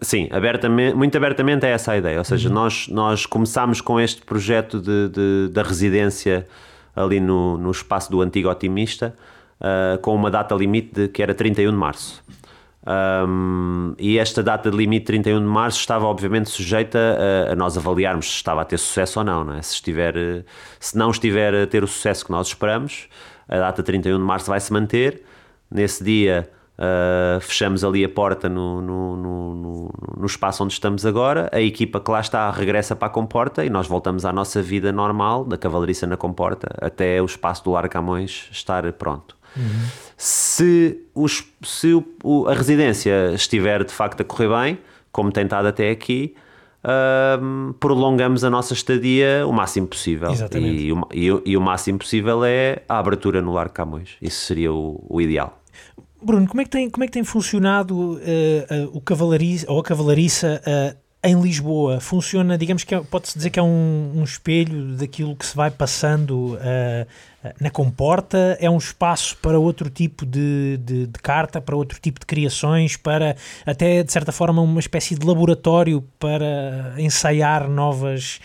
[0.00, 2.18] Sim, abertamente, muito abertamente é essa a ideia.
[2.18, 2.54] Ou seja, uhum.
[2.54, 6.46] nós, nós começámos com este projeto de, de da residência
[6.96, 9.14] ali no, no espaço do antigo otimista,
[9.60, 12.24] uh, com uma data limite de, que era 31 de março.
[13.28, 17.18] Um, e esta data de limite 31 de março estava obviamente sujeita
[17.48, 19.62] a, a, nós avaliarmos se estava a ter sucesso ou não, não é?
[19.62, 20.14] se, estiver,
[20.78, 23.08] se não estiver a ter o sucesso que nós esperamos,
[23.48, 25.22] a data 31 de março vai se manter.
[25.68, 26.48] Nesse dia
[26.78, 31.48] Uh, fechamos ali a porta no, no, no, no, espaço onde estamos agora.
[31.50, 34.92] A equipa que lá está regressa para a comporta e nós voltamos à nossa vida
[34.92, 39.36] normal, da cavalariça na comporta, até o espaço do Lar Camões estar pronto.
[39.56, 39.86] Uhum.
[40.18, 44.78] Se, os, se o, o, a residência estiver de facto a correr bem,
[45.10, 46.34] como tem estado até aqui,
[46.84, 50.30] uh, prolongamos a nossa estadia o máximo possível.
[50.30, 50.92] Exatamente.
[51.14, 54.16] E, e, e, o máximo possível é a abertura no Lar Camões.
[54.20, 55.58] Isso seria o, o ideal.
[56.26, 59.78] Bruno, como é que tem, como é que tem funcionado uh, uh, o cavalariça, ou
[59.78, 62.00] a cavalariça uh, em Lisboa?
[62.00, 65.70] Funciona, digamos que é, pode-se dizer que é um, um, espelho daquilo que se vai
[65.70, 66.58] passando
[67.60, 68.56] na comporta?
[68.60, 72.96] É um espaço para outro tipo de, de, de, carta, para outro tipo de criações,
[72.96, 78.40] para até de certa forma uma espécie de laboratório para ensaiar novas,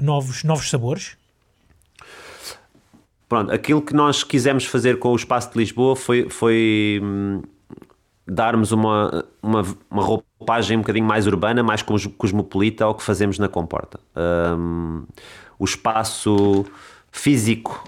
[0.00, 1.16] novos, novos sabores?
[3.28, 7.42] Pronto, aquilo que nós quisemos fazer com o Espaço de Lisboa foi, foi hum,
[8.26, 13.48] darmos uma, uma, uma, roupagem um bocadinho mais urbana, mais cosmopolita ao que fazemos na
[13.48, 13.98] Comporta.
[14.16, 15.04] Um,
[15.58, 16.64] o espaço
[17.10, 17.84] físico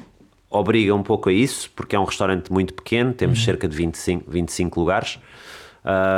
[0.50, 3.44] obriga um pouco a isso, porque é um restaurante muito pequeno, temos uhum.
[3.44, 5.18] cerca de 25, 25 lugares.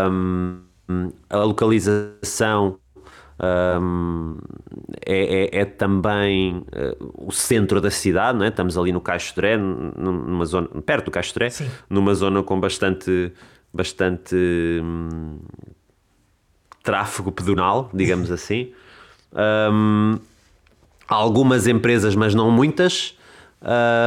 [0.09, 0.61] Um,
[1.29, 2.79] a localização
[3.43, 4.37] um,
[5.07, 8.49] é, é, é, também uh, o centro da cidade, não é?
[8.49, 9.35] estamos ali no Caixo
[9.97, 11.35] numa zona, perto do Caixo
[11.89, 13.33] numa zona com bastante,
[13.73, 14.37] bastante
[14.83, 15.39] hum,
[16.83, 18.73] tráfego pedonal, digamos assim.
[19.73, 20.19] Um,
[21.09, 23.17] algumas empresas, mas não muitas,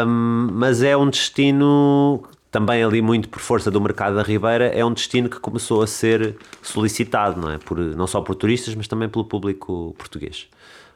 [0.05, 2.23] um, mas é um destino
[2.53, 5.87] também ali muito por força do mercado da Ribeira, é um destino que começou a
[5.87, 7.57] ser solicitado, não é?
[7.57, 10.47] Por, não só por turistas, mas também pelo público português.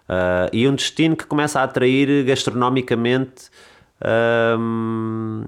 [0.07, 3.49] Uh, e um destino que começa a atrair gastronomicamente,
[4.59, 5.45] um,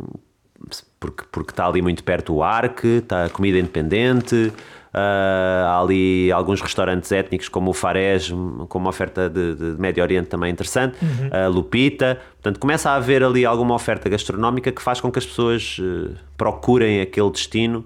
[1.00, 4.52] porque, porque está ali muito perto o Arque, está a comida independente,
[4.90, 8.30] Uh, há ali alguns restaurantes étnicos como o Fares,
[8.68, 11.28] com uma oferta de, de Médio Oriente também interessante, uhum.
[11.28, 12.20] uh, Lupita.
[12.34, 16.16] Portanto, começa a haver ali alguma oferta gastronómica que faz com que as pessoas uh,
[16.36, 17.86] procurem aquele destino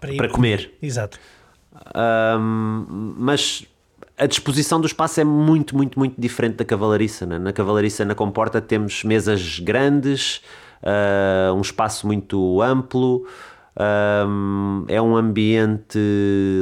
[0.00, 0.72] para, para comer.
[0.80, 1.18] Exato.
[3.16, 3.66] mas
[4.16, 7.26] a disposição do espaço é muito, muito, muito diferente da cavalariça.
[7.26, 7.36] Né?
[7.36, 10.40] Na cavalariça, na comporta, temos mesas grandes,
[11.56, 13.26] um espaço muito amplo.
[13.76, 15.98] Um, é um ambiente,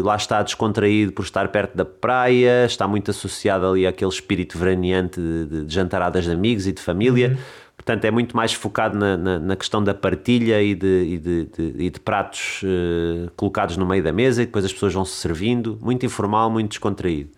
[0.02, 5.20] lá está, descontraído por estar perto da praia, está muito associado ali àquele espírito veraneante
[5.20, 7.28] de, de jantaradas de amigos e de família.
[7.28, 7.62] Uhum.
[7.76, 11.90] Portanto, é muito mais focado na, na, na questão da partilha e de, e de,
[11.90, 15.78] de pratos uh, colocados no meio da mesa e depois as pessoas vão se servindo.
[15.82, 17.30] Muito informal, muito descontraído.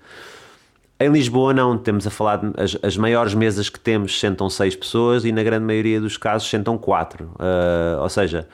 [1.00, 4.76] Em Lisboa, não, temos a falar, de, as, as maiores mesas que temos sentam seis
[4.76, 7.24] pessoas e na grande maioria dos casos sentam quatro.
[7.34, 8.46] Uh, ou seja,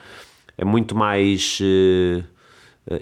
[0.57, 2.23] é muito mais uh,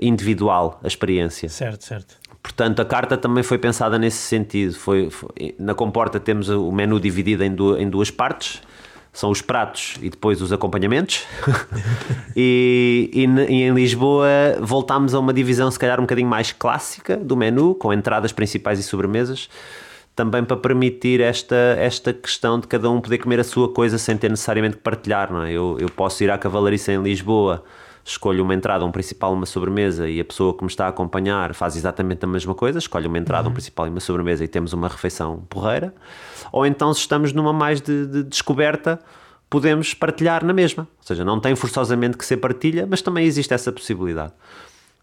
[0.02, 1.50] individual a experiência.
[1.50, 2.16] Certo, certo.
[2.42, 4.74] Portanto, a carta também foi pensada nesse sentido.
[4.74, 8.62] Foi, foi na comporta temos o menu dividido em, duas, em duas partes.
[9.12, 11.26] São os pratos e depois os acompanhamentos.
[12.36, 14.28] e, e, e, em Lisboa
[14.62, 18.80] voltámos a uma divisão, se calhar, um bocadinho mais clássica do menu, com entradas principais
[18.80, 19.50] e sobremesas
[20.20, 24.18] também para permitir esta, esta questão de cada um poder comer a sua coisa sem
[24.18, 25.32] ter necessariamente que partilhar.
[25.32, 25.52] Não é?
[25.54, 27.64] eu, eu posso ir à cavalariça em Lisboa,
[28.04, 31.54] escolho uma entrada, um principal, uma sobremesa e a pessoa que me está a acompanhar
[31.54, 33.52] faz exatamente a mesma coisa, escolhe uma entrada, uhum.
[33.52, 35.94] um principal e uma sobremesa e temos uma refeição porreira.
[36.52, 39.00] Ou então, se estamos numa mais de, de descoberta,
[39.50, 40.84] podemos partilhar na mesma.
[40.84, 44.34] Ou seja, não tem forçosamente que ser partilha, mas também existe essa possibilidade.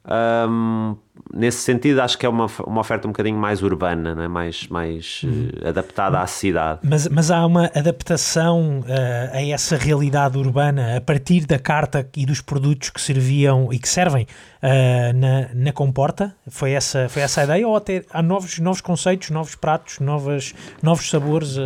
[0.08, 0.96] Um,
[1.34, 4.28] nesse sentido, acho que é uma, uma oferta um bocadinho mais urbana, não é?
[4.28, 6.80] mais, mais uh, adaptada à cidade.
[6.84, 8.84] Mas, mas há uma adaptação uh,
[9.32, 13.88] a essa realidade urbana a partir da carta e dos produtos que serviam e que
[13.88, 14.26] servem
[14.62, 16.34] uh, na, na comporta?
[16.48, 17.66] Foi essa, foi essa a ideia?
[17.66, 21.56] Ou até há novos, novos conceitos, novos pratos, novas, novos sabores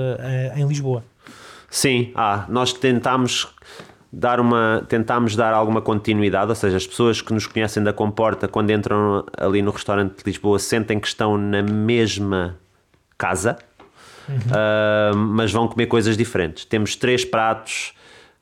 [0.57, 1.05] em Lisboa?
[1.69, 2.47] Sim, há.
[2.49, 3.55] Nós tentámos
[4.13, 8.49] dar uma, tentámos dar alguma continuidade, ou seja, as pessoas que nos conhecem da Comporta,
[8.49, 12.59] quando entram ali no restaurante de Lisboa, sentem que estão na mesma
[13.17, 13.59] casa,
[14.29, 14.37] uhum.
[14.37, 16.65] uh, mas vão comer coisas diferentes.
[16.65, 17.95] Temos três pratos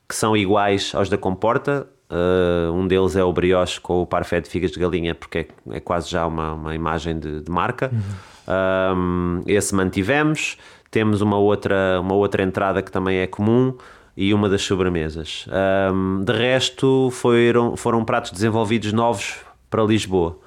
[0.07, 4.41] que são iguais aos da Comporta, Uh, um deles é o brioche com o parfait
[4.43, 5.37] de figas de galinha, porque
[5.69, 7.91] é, é quase já uma, uma imagem de, de marca.
[7.93, 8.97] Uhum.
[8.97, 10.57] Um, esse mantivemos.
[10.89, 13.77] Temos uma outra, uma outra entrada que também é comum
[14.21, 15.45] e uma das sobremesas.
[15.93, 19.37] Um, de resto, foram, foram pratos desenvolvidos novos
[19.69, 20.37] para Lisboa.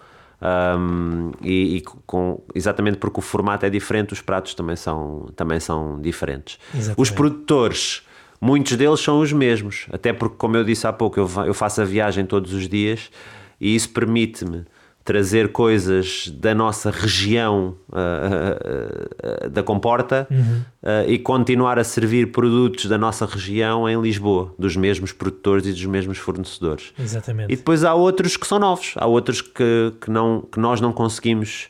[0.78, 5.58] Um, e, e com, exatamente porque o formato é diferente, os pratos também são, também
[5.58, 6.58] são diferentes.
[6.74, 7.00] Exatamente.
[7.00, 8.02] Os produtores,
[8.38, 11.80] muitos deles são os mesmos, até porque, como eu disse há pouco, eu, eu faço
[11.80, 13.10] a viagem todos os dias
[13.58, 14.66] e isso permite-me
[15.04, 20.62] trazer coisas da nossa região uh, uh, uh, da Comporta uhum.
[21.06, 25.84] e continuar a servir produtos da nossa região em Lisboa, dos mesmos produtores e dos
[25.86, 26.92] mesmos fornecedores.
[26.98, 27.52] Exatamente.
[27.52, 30.92] E depois há outros que são novos, há outros que, que, não, que nós não
[30.92, 31.68] conseguimos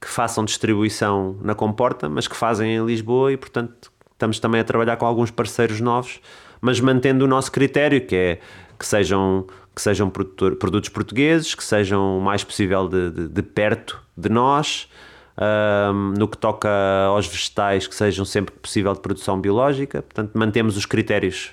[0.00, 4.64] que façam distribuição na Comporta, mas que fazem em Lisboa e, portanto, estamos também a
[4.64, 6.20] trabalhar com alguns parceiros novos,
[6.60, 8.38] mas mantendo o nosso critério, que é
[8.78, 14.00] que sejam que sejam produtos portugueses, que sejam o mais possível de, de, de perto
[14.16, 14.88] de nós,
[16.16, 16.68] no que toca
[17.08, 20.00] aos vegetais, que sejam sempre possível de produção biológica.
[20.02, 21.50] Portanto, mantemos os critérios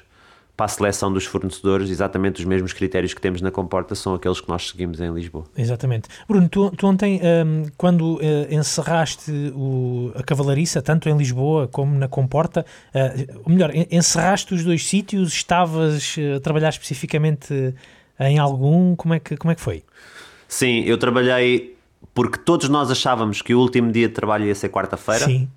[0.56, 4.40] para a seleção dos fornecedores, exatamente os mesmos critérios que temos na Comporta são aqueles
[4.40, 5.46] que nós seguimos em Lisboa.
[5.58, 6.08] Exatamente.
[6.28, 8.20] Bruno, tu, tu ontem, um, quando uh,
[8.52, 12.64] encerraste o, a cavalariça, tanto em Lisboa como na Comporta,
[12.94, 17.74] uh, ou melhor, encerraste os dois sítios, estavas uh, a trabalhar especificamente
[18.30, 18.96] em algum?
[18.96, 19.84] Como é que, como é que foi?
[20.48, 21.78] Sim, eu trabalhei
[22.14, 25.26] porque todos nós achávamos que o último dia de trabalho ia ser quarta-feira.
[25.26, 25.50] Sim.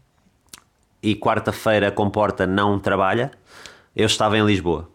[1.02, 3.30] E quarta-feira Comporta não trabalha.
[3.94, 4.88] Eu estava em Lisboa.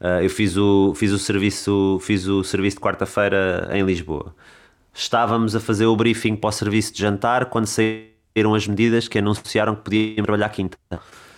[0.00, 4.34] Uh, eu fiz o, fiz o serviço fiz o serviço de quarta-feira em Lisboa.
[4.94, 9.18] Estávamos a fazer o briefing para o serviço de jantar quando saíram as medidas que
[9.18, 10.78] anunciaram que podíamos trabalhar quinta.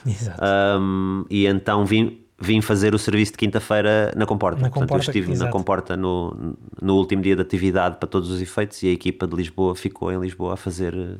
[0.06, 0.40] Exato.
[0.78, 4.60] Um, e então vim, vim fazer o serviço de quinta-feira na Comporta.
[4.60, 5.46] Na Portanto, comporta, eu estive exato.
[5.46, 9.26] na Comporta no, no último dia de atividade para todos os efeitos e a equipa
[9.26, 11.16] de Lisboa ficou em Lisboa a fazer eh,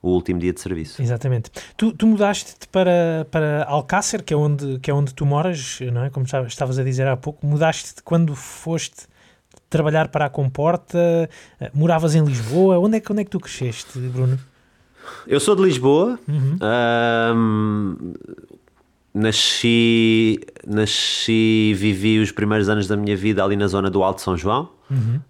[0.00, 1.02] o último dia de serviço.
[1.02, 1.50] Exatamente.
[1.76, 6.04] Tu, tu mudaste-te para, para Alcácer, que é, onde, que é onde tu moras, não
[6.04, 6.10] é?
[6.10, 7.44] Como estavas a dizer há pouco.
[7.44, 9.08] Mudaste-te quando foste
[9.68, 11.28] trabalhar para a Comporta?
[11.60, 12.78] Eh, moravas em Lisboa?
[12.78, 14.38] Onde é, que, onde é que tu cresceste, Bruno?
[15.26, 16.20] Eu sou de Lisboa.
[16.28, 16.56] Uhum.
[17.34, 18.14] Um,
[19.14, 24.36] nasci, nasci, vivi os primeiros anos da minha vida ali na zona do Alto São
[24.36, 24.68] João.
[24.90, 25.20] Uhum.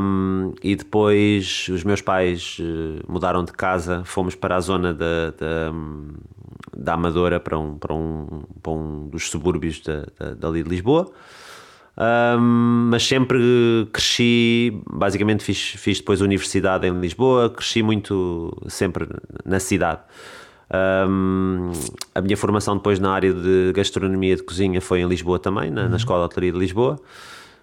[0.00, 5.30] Um, e depois os meus pais eh, mudaram de casa, fomos para a zona da,
[5.30, 5.72] da,
[6.76, 11.10] da Amadora, para um, para, um, para um dos subúrbios da, da, dali de Lisboa.
[11.98, 13.38] Um, mas sempre
[13.92, 19.06] cresci, basicamente fiz, fiz depois universidade em Lisboa, cresci muito sempre
[19.44, 20.00] na cidade.
[20.72, 21.72] Um,
[22.14, 25.82] a minha formação depois na área de gastronomia de cozinha foi em Lisboa também, na,
[25.82, 25.88] uhum.
[25.88, 27.00] na Escola de Hotelaria de Lisboa.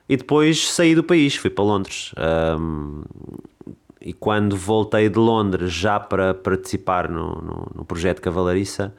[0.09, 2.13] E depois saí do país, fui para Londres.
[2.59, 3.03] Um,
[3.99, 8.93] e quando voltei de Londres já para participar no, no, no projeto Cavalariça,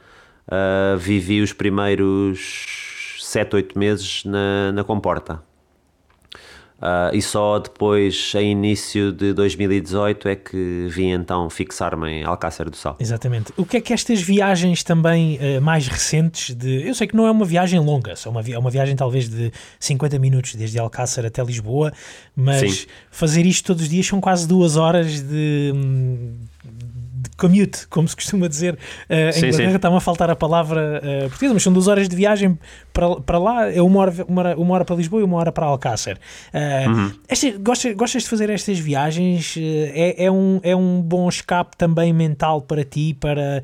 [0.47, 5.43] uh, vivi os primeiros 7, 8 meses na, na Comporta.
[6.81, 12.71] Uh, e só depois, em início de 2018, é que vim então fixar-me em Alcácer
[12.71, 12.97] do Sal.
[13.01, 13.53] Exatamente.
[13.57, 16.87] O que é que estas viagens também uh, mais recentes de.
[16.87, 19.29] Eu sei que não é uma viagem longa, é uma, vi é uma viagem talvez
[19.29, 21.93] de 50 minutos desde Alcácer até Lisboa,
[22.37, 22.87] mas Sim.
[23.11, 25.73] fazer isto todos os dias são quase duas horas de.
[27.39, 31.55] Commute, como se costuma dizer uh, em Inglaterra, está-me a faltar a palavra uh, portuguesa,
[31.55, 32.59] mas são duas horas de viagem
[32.93, 35.53] para, para lá, é uma hora, uma, hora, uma hora para Lisboa e uma hora
[35.53, 36.19] para Alcácer.
[36.53, 37.63] Uh, uhum.
[37.63, 39.55] gostas, gostas de fazer estas viagens?
[39.57, 43.63] É, é, um, é um bom escape também mental para ti, para,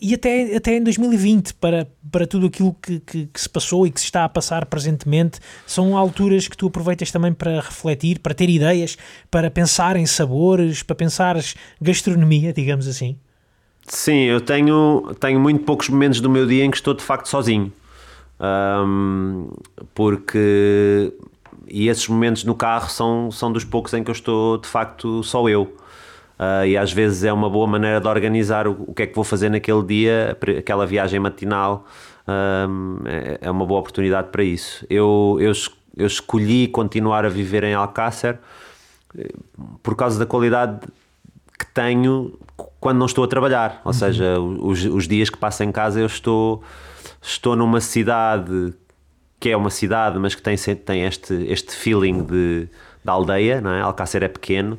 [0.00, 3.90] e até, até em 2020, para, para tudo aquilo que, que, que se passou e
[3.90, 8.32] que se está a passar presentemente, são alturas que tu aproveitas também para refletir, para
[8.32, 8.96] ter ideias,
[9.28, 11.36] para pensar em sabores, para pensar
[11.80, 13.16] gastronomia digamos assim?
[13.86, 17.28] Sim, eu tenho, tenho muito poucos momentos do meu dia em que estou de facto
[17.28, 17.72] sozinho.
[18.40, 19.50] Um,
[19.94, 21.12] porque.
[21.66, 25.22] E esses momentos no carro são, são dos poucos em que eu estou de facto
[25.22, 25.74] só eu.
[26.38, 29.14] Uh, e às vezes é uma boa maneira de organizar o, o, que é que
[29.14, 31.86] vou fazer naquele dia, aquela viagem matinal.
[32.26, 34.84] Um, é, é, uma boa oportunidade para isso.
[34.90, 35.52] Eu, eu,
[35.96, 38.38] eu escolhi continuar a viver em Alcácer
[39.16, 39.30] eh,
[39.82, 40.80] por causa da qualidade
[41.58, 42.38] que tenho
[42.80, 43.80] quando não estou a trabalhar.
[43.84, 43.92] Ou uhum.
[43.92, 46.62] seja, os, os, dias que passo em casa eu estou,
[47.22, 48.74] estou numa cidade
[49.40, 52.66] que é uma cidade, mas que tem, tem este, este feeling de,
[53.04, 53.80] de aldeia, não é?
[53.82, 54.78] Alcácer é pequeno.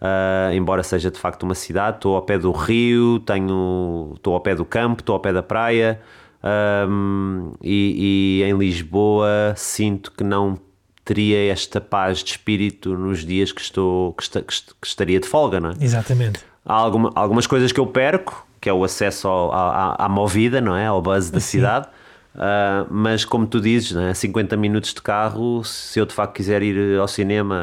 [0.00, 4.40] Uh, embora seja de facto uma cidade, estou ao pé do rio, tenho, estou ao
[4.40, 6.00] pé do campo, estou ao pé da praia,
[6.44, 10.58] Um, e, e em Lisboa sinto que não
[11.04, 15.60] teria esta paz de espírito nos dias que estou que, esta, que estaria de folga,
[15.60, 15.74] não é?
[15.80, 16.40] Exatamente.
[16.64, 20.60] Há alguma, algumas coisas que eu perco, que é o acesso ao, à, à movida,
[20.60, 20.86] não é?
[20.86, 21.58] Ao buzz da Sim.
[21.58, 21.88] cidade.
[22.34, 26.62] Uh, mas como tu dizes, né, 50 minutos de carro, se eu de facto quiser
[26.62, 27.60] ir ao cinema,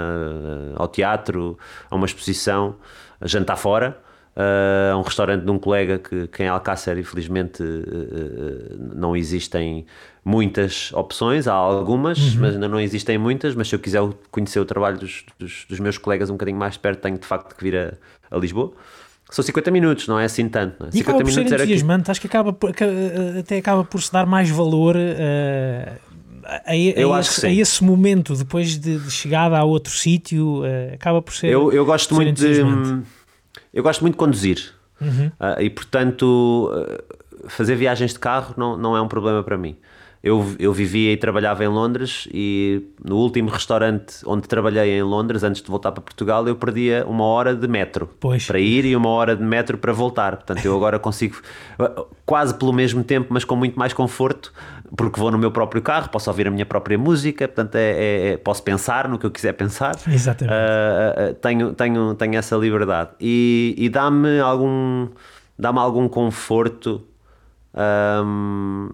[0.75, 1.57] ao teatro,
[1.89, 2.75] a uma exposição,
[3.19, 3.97] a jantar fora,
[4.39, 9.85] a um restaurante de um colega que, que em Alcácer, infelizmente, uh, não existem
[10.23, 12.41] muitas opções, há algumas, uhum.
[12.41, 13.55] mas ainda não existem muitas.
[13.55, 16.77] Mas se eu quiser conhecer o trabalho dos, dos, dos meus colegas um bocadinho mais
[16.77, 17.93] perto, tenho de facto que vir a,
[18.31, 18.71] a Lisboa.
[19.29, 20.85] São 50 minutos, não é assim tanto.
[20.85, 20.89] É?
[20.89, 22.71] E 50 acaba por minutos ser entusiasmante, acho que acaba por,
[23.39, 27.83] até acaba por se dar mais valor uh, a, a, eu a, esse, a, esse,
[27.83, 31.47] momento, depois de, de chegada a outro sítio, uh, acaba por ser.
[31.47, 32.63] Eu, eu gosto muito de.
[33.73, 34.73] Eu gosto muito de conduzir.
[34.99, 35.27] Uhum.
[35.39, 36.69] Uh, e portanto,
[37.47, 39.77] fazer viagens de carro não, não é um problema para mim.
[40.21, 45.43] Eu, eu vivia e trabalhava em Londres e no último restaurante onde trabalhei em Londres,
[45.43, 48.45] antes de voltar para Portugal, eu perdia uma hora de metro pois.
[48.45, 50.35] para ir e uma hora de metro para voltar.
[50.35, 51.37] Portanto, eu agora consigo,
[52.25, 54.51] quase pelo mesmo tempo, mas com muito mais conforto,
[54.97, 58.27] porque vou no meu próprio carro, posso ouvir a minha própria música, portanto, é, é,
[58.33, 59.95] é posso pensar no que eu quiser pensar.
[60.05, 60.53] Exatamente.
[60.53, 65.07] Uh, uh, tenho, tenho, tenho essa liberdade e, e dá-me algum,
[65.57, 67.05] dá algum conforto.
[67.73, 68.89] Um,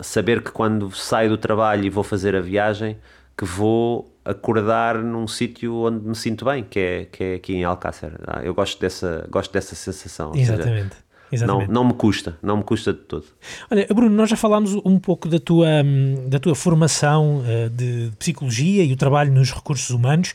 [0.00, 2.96] saber que quando saio do trabalho e vou fazer a viagem,
[3.36, 7.64] que vou acordar num sítio onde me sinto bem, que é, que é aqui em
[7.64, 8.12] Alcácer.
[8.26, 10.32] Ah, eu gosto dessa, gosto dessa sensação.
[10.34, 10.94] Exatamente.
[10.94, 11.68] Seja, Exatamente.
[11.68, 13.24] Não, não me custa, não me custa de todo.
[13.70, 15.66] Olha, Bruno, nós já falámos um pouco da tua,
[16.28, 20.32] da tua formação eh, de psicologia e o trabalho nos recursos humanos.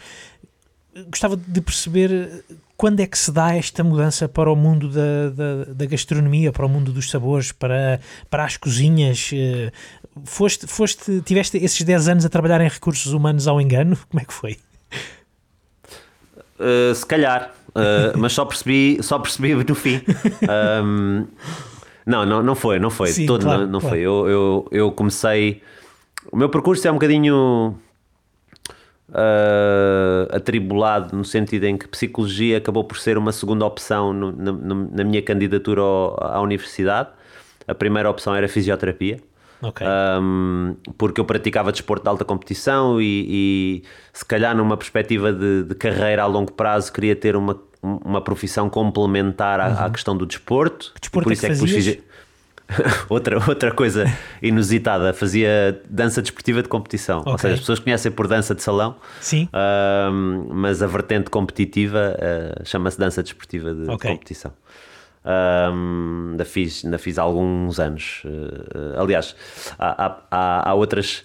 [1.09, 2.43] Gostava de perceber
[2.79, 6.65] quando é que se dá esta mudança para o mundo da, da, da gastronomia, para
[6.65, 7.99] o mundo dos sabores, para,
[8.29, 9.31] para as cozinhas?
[9.33, 9.69] Eh,
[10.23, 13.97] foste, foste, tiveste esses 10 anos a trabalhar em recursos humanos ao engano?
[14.09, 14.57] Como é que foi?
[16.57, 19.99] Uh, se calhar, uh, mas só percebi, só percebi no fim.
[20.81, 21.27] Um,
[22.05, 23.09] não, não, não foi, não foi.
[23.09, 23.93] Sim, Todo claro, não, não claro.
[23.97, 24.05] foi.
[24.05, 25.61] Eu, eu, eu comecei.
[26.31, 27.77] O meu percurso é um bocadinho
[29.09, 34.75] uh, atribulado no sentido em que psicologia acabou por ser uma segunda opção no, na,
[34.91, 37.09] na, minha candidatura ao, à universidade.
[37.67, 39.19] A primeira opção era fisioterapia.
[39.61, 39.85] Okay.
[39.85, 43.83] Um, porque eu praticava desporto de alta competição e, e
[44.13, 48.69] se calhar numa perspectiva de, de, carreira a longo prazo queria ter uma, uma profissão
[48.69, 49.85] complementar à, uhum.
[49.85, 50.93] à questão do desporto.
[50.95, 52.03] Que desporto por é isso é que, é que
[53.09, 54.05] outra, outra coisa
[54.41, 57.21] inusitada, fazia dança desportiva de competição.
[57.21, 57.31] Okay.
[57.31, 59.49] Ou seja, as pessoas conhecem por dança de salão, Sim.
[59.53, 64.11] Uh, mas a vertente competitiva uh, chama-se dança desportiva de, okay.
[64.11, 64.51] de competição.
[65.25, 68.23] Um, ainda, fiz, ainda fiz há alguns anos.
[68.25, 69.35] Uh, aliás,
[69.77, 71.23] há, há, há outras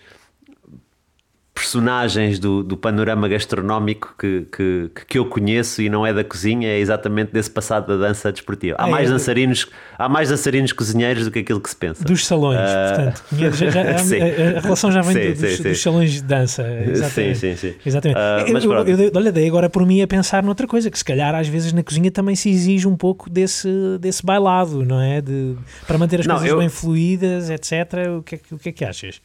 [1.54, 6.68] personagens do, do panorama gastronómico que, que, que eu conheço e não é da cozinha,
[6.68, 8.76] é exatamente desse passado da dança desportiva.
[8.76, 12.04] Há, ah, mais, é, dançarinos, há mais dançarinos cozinheiros do que aquilo que se pensa.
[12.04, 13.24] Dos salões, uh, portanto.
[13.34, 16.62] Já, já, a, a, relação já vem sim, dos, sim, dos, salões de dança.
[16.62, 17.38] Exatamente.
[17.38, 17.74] Sim, sim, sim.
[17.84, 18.18] Exatamente.
[18.18, 20.98] Uh, mas eu, eu, eu, olha, dei agora por mim a pensar noutra coisa, que
[20.98, 23.68] se calhar às vezes na cozinha também se exige um pouco desse,
[24.00, 25.20] desse bailado, não é?
[25.20, 25.54] De,
[25.86, 26.58] para manter as não, coisas eu...
[26.58, 27.72] bem fluídas, etc.
[28.18, 29.20] O que, é, o que é que achas?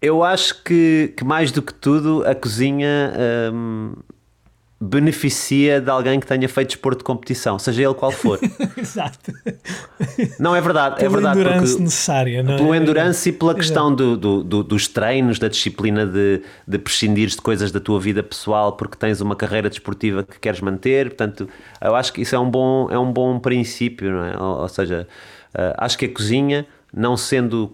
[0.00, 3.12] Eu acho que, que mais do que tudo a cozinha
[3.52, 3.94] hum,
[4.80, 8.38] beneficia de alguém que tenha feito desporto de competição, seja ele qual for.
[8.78, 9.32] Exato.
[10.38, 10.96] Não, é verdade.
[10.96, 12.56] Pela é verdade endurance necessária, não é?
[12.58, 17.28] Pelo endurance e pela questão do, do, do, dos treinos, da disciplina de, de prescindir
[17.28, 21.08] de coisas da tua vida pessoal porque tens uma carreira desportiva que queres manter.
[21.08, 21.48] Portanto,
[21.80, 24.38] eu acho que isso é um bom, é um bom princípio, não é?
[24.38, 25.08] Ou, ou seja,
[25.56, 27.72] uh, acho que a cozinha, não sendo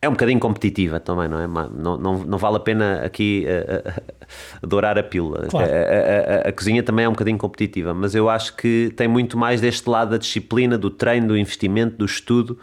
[0.00, 1.46] é um bocadinho competitiva também, não é?
[1.46, 5.46] Não, não, não vale a pena aqui uh, uh, dourar a pílula.
[5.48, 5.68] Claro.
[5.70, 9.36] A, a, a, cozinha também é um bocadinho competitiva, mas eu acho que tem muito
[9.36, 12.58] mais deste lado da disciplina, do treino, do investimento, do estudo,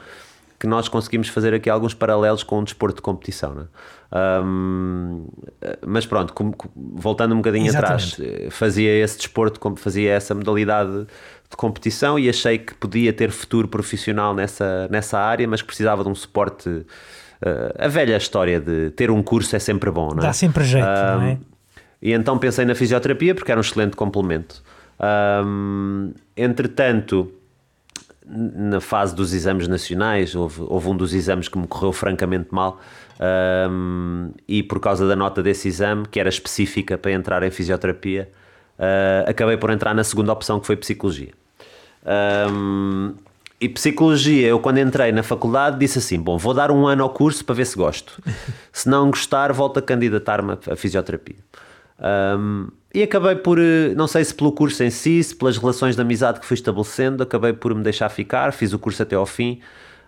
[0.57, 3.65] que nós conseguimos fazer aqui alguns paralelos com o desporto de competição, não é?
[4.15, 5.27] Um,
[5.85, 6.33] mas pronto,
[6.75, 8.13] voltando um bocadinho Exatamente.
[8.13, 11.05] atrás, fazia esse desporto, fazia essa modalidade
[11.49, 16.01] de competição e achei que podia ter futuro profissional nessa, nessa área, mas que precisava
[16.03, 16.85] de um suporte
[17.77, 20.27] a velha história de ter um curso é sempre bom, não é?
[20.27, 21.37] Dá sempre jeito, não é?
[22.01, 24.61] E então pensei na fisioterapia porque era um excelente complemento.
[24.99, 27.31] Um, entretanto,
[28.27, 32.79] na fase dos exames nacionais, houve, houve, um dos exames que me correu francamente mal,
[33.69, 38.29] um, e por causa da nota desse exame, que era específica para entrar em fisioterapia,
[38.79, 41.31] uh, acabei por entrar na segunda opção, que foi psicologia.
[42.51, 43.13] Um,
[43.59, 47.09] e psicologia, eu quando entrei na faculdade disse assim: bom, vou dar um ano ao
[47.09, 48.21] curso para ver se gosto.
[48.71, 51.37] se não gostar, volto a candidatar-me a fisioterapia.
[51.99, 55.95] Um, e acabei por, eh, não sei se pelo curso em si, se pelas relações
[55.95, 59.25] de amizade que fui estabelecendo, acabei por me deixar ficar, fiz o curso até ao
[59.25, 59.59] fim.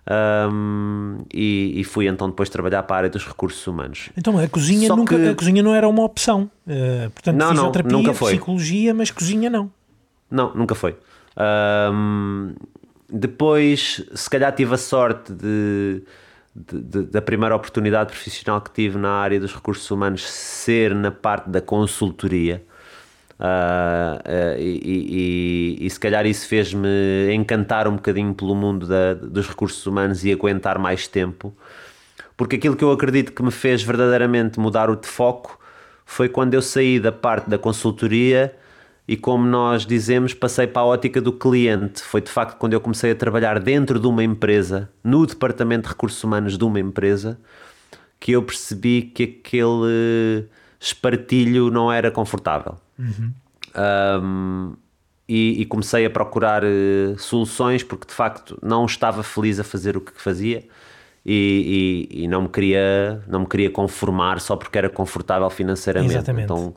[0.10, 4.10] Um, e, e, fui então depois trabalhar para a área dos recursos humanos.
[4.16, 5.28] Então a cozinha, nunca, que...
[5.28, 6.50] a cozinha não era uma opção.
[6.66, 8.32] Uh, portanto, não, fisioterapia, não, nunca foi.
[8.32, 9.70] psicologia, mas cozinha não.
[10.32, 10.96] Não, nunca foi.
[11.94, 12.54] Um,
[13.10, 16.04] depois, se calhar tive a sorte de,
[16.54, 21.12] de, de, da primeira oportunidade profissional que tive na área dos recursos humanos ser na
[21.12, 22.64] parte da consultoria.
[23.40, 29.14] Uh, uh, e, e, e, se calhar isso fez-me encantar um bocadinho pelo mundo da,
[29.14, 31.56] dos recursos humanos e aguentar mais tempo,
[32.36, 35.60] porque aquilo que eu acredito que me fez verdadeiramente mudar o de foco
[36.04, 38.56] foi quando eu saí da parte da consultoria
[39.08, 42.02] e como nós dizemos, passei para a ótica do cliente.
[42.02, 45.90] Foi de facto quando eu comecei a trabalhar dentro de uma empresa, no departamento de
[45.90, 47.40] recursos humanos de uma empresa,
[48.20, 50.46] que eu percebi que aquele
[50.78, 52.76] espartilho não era confortável.
[53.00, 53.32] Uhum.
[54.24, 54.74] Um,
[55.30, 59.98] e, e, comecei a procurar uh, soluções porque de facto não estava feliz a fazer
[59.98, 60.64] o que fazia
[61.26, 66.14] e, e, e, não me queria não me queria conformar só porque era confortável financeiramente.
[66.14, 66.46] Exatamente.
[66.46, 66.74] Então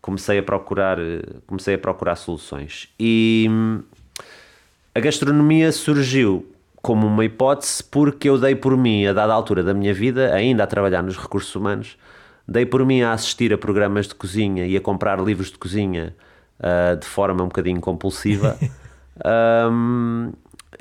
[0.00, 0.98] comecei a procurar,
[1.46, 2.88] comecei a procurar soluções.
[2.98, 3.82] E hum,
[4.94, 6.46] a gastronomia surgiu
[6.82, 10.64] como uma hipótese porque eu dei por mim, a dada altura da minha vida, ainda
[10.64, 11.96] a trabalhar nos recursos humanos,
[12.48, 16.14] dei por mim a assistir a programas de cozinha e a comprar livros de cozinha
[16.58, 18.58] uh, de forma um bocadinho compulsiva.
[19.70, 20.32] um,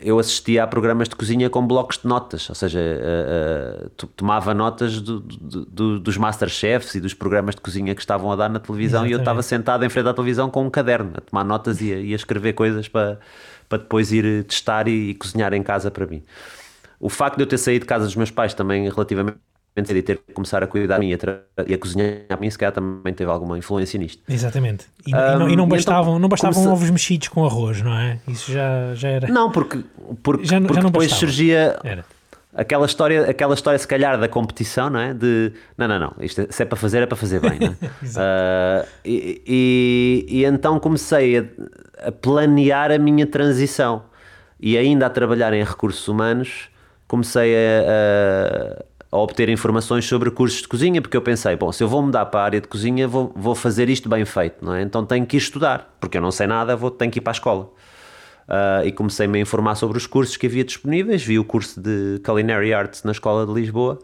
[0.02, 4.54] eu assistia a programas de cozinha com blocos de notas, ou seja, uh, uh, tomava
[4.54, 8.50] notas do, do, do, dos Masterchefs e dos programas de cozinha que estavam a dar
[8.50, 9.12] na televisão Exatamente.
[9.12, 11.93] e eu estava sentado em frente à televisão com um caderno, a tomar notas e
[11.93, 13.20] a, e a escrever coisas para,
[13.68, 16.24] para depois ir testar e, e cozinhar em casa para mim.
[17.00, 19.38] O facto de eu ter saído de casa dos meus pais também relativamente
[19.76, 21.15] e ter que começar a cuidar de mim
[21.67, 24.22] e a, cozinhar a mim, se calhar também teve alguma influência nisto.
[24.28, 24.86] Exatamente.
[25.07, 26.74] E, um, e não, e não bastavam, então, não bastavam comece...
[26.74, 28.20] ovos mexidos com arroz, não é?
[28.28, 29.28] Isso já, já era.
[29.28, 29.84] Não, porque,
[30.22, 31.20] porque, já, porque já depois bastava.
[31.20, 31.80] surgia.
[31.84, 32.05] Era.
[32.51, 35.13] Aquela história, aquela história, se calhar, da competição, não é?
[35.13, 37.67] De não, não, não, isto é, se é para fazer, é para fazer bem, não
[37.67, 38.84] é?
[38.84, 44.03] uh, e, e, e, então comecei a, a planear a minha transição
[44.59, 46.70] e ainda a trabalhar em recursos humanos,
[47.07, 51.88] comecei a, a obter informações sobre cursos de cozinha, porque eu pensei, bom, se eu
[51.88, 54.84] vou mudar para a área de cozinha, vou, vou fazer isto bem feito, não é?
[54.84, 57.32] Então tenho que ir estudar, porque eu não sei nada, vou, tenho que ir para
[57.32, 57.72] a escola.
[58.47, 62.20] Uh, e comecei-me a informar sobre os cursos que havia disponíveis, vi o curso de
[62.24, 63.99] Culinary Arts na Escola de Lisboa,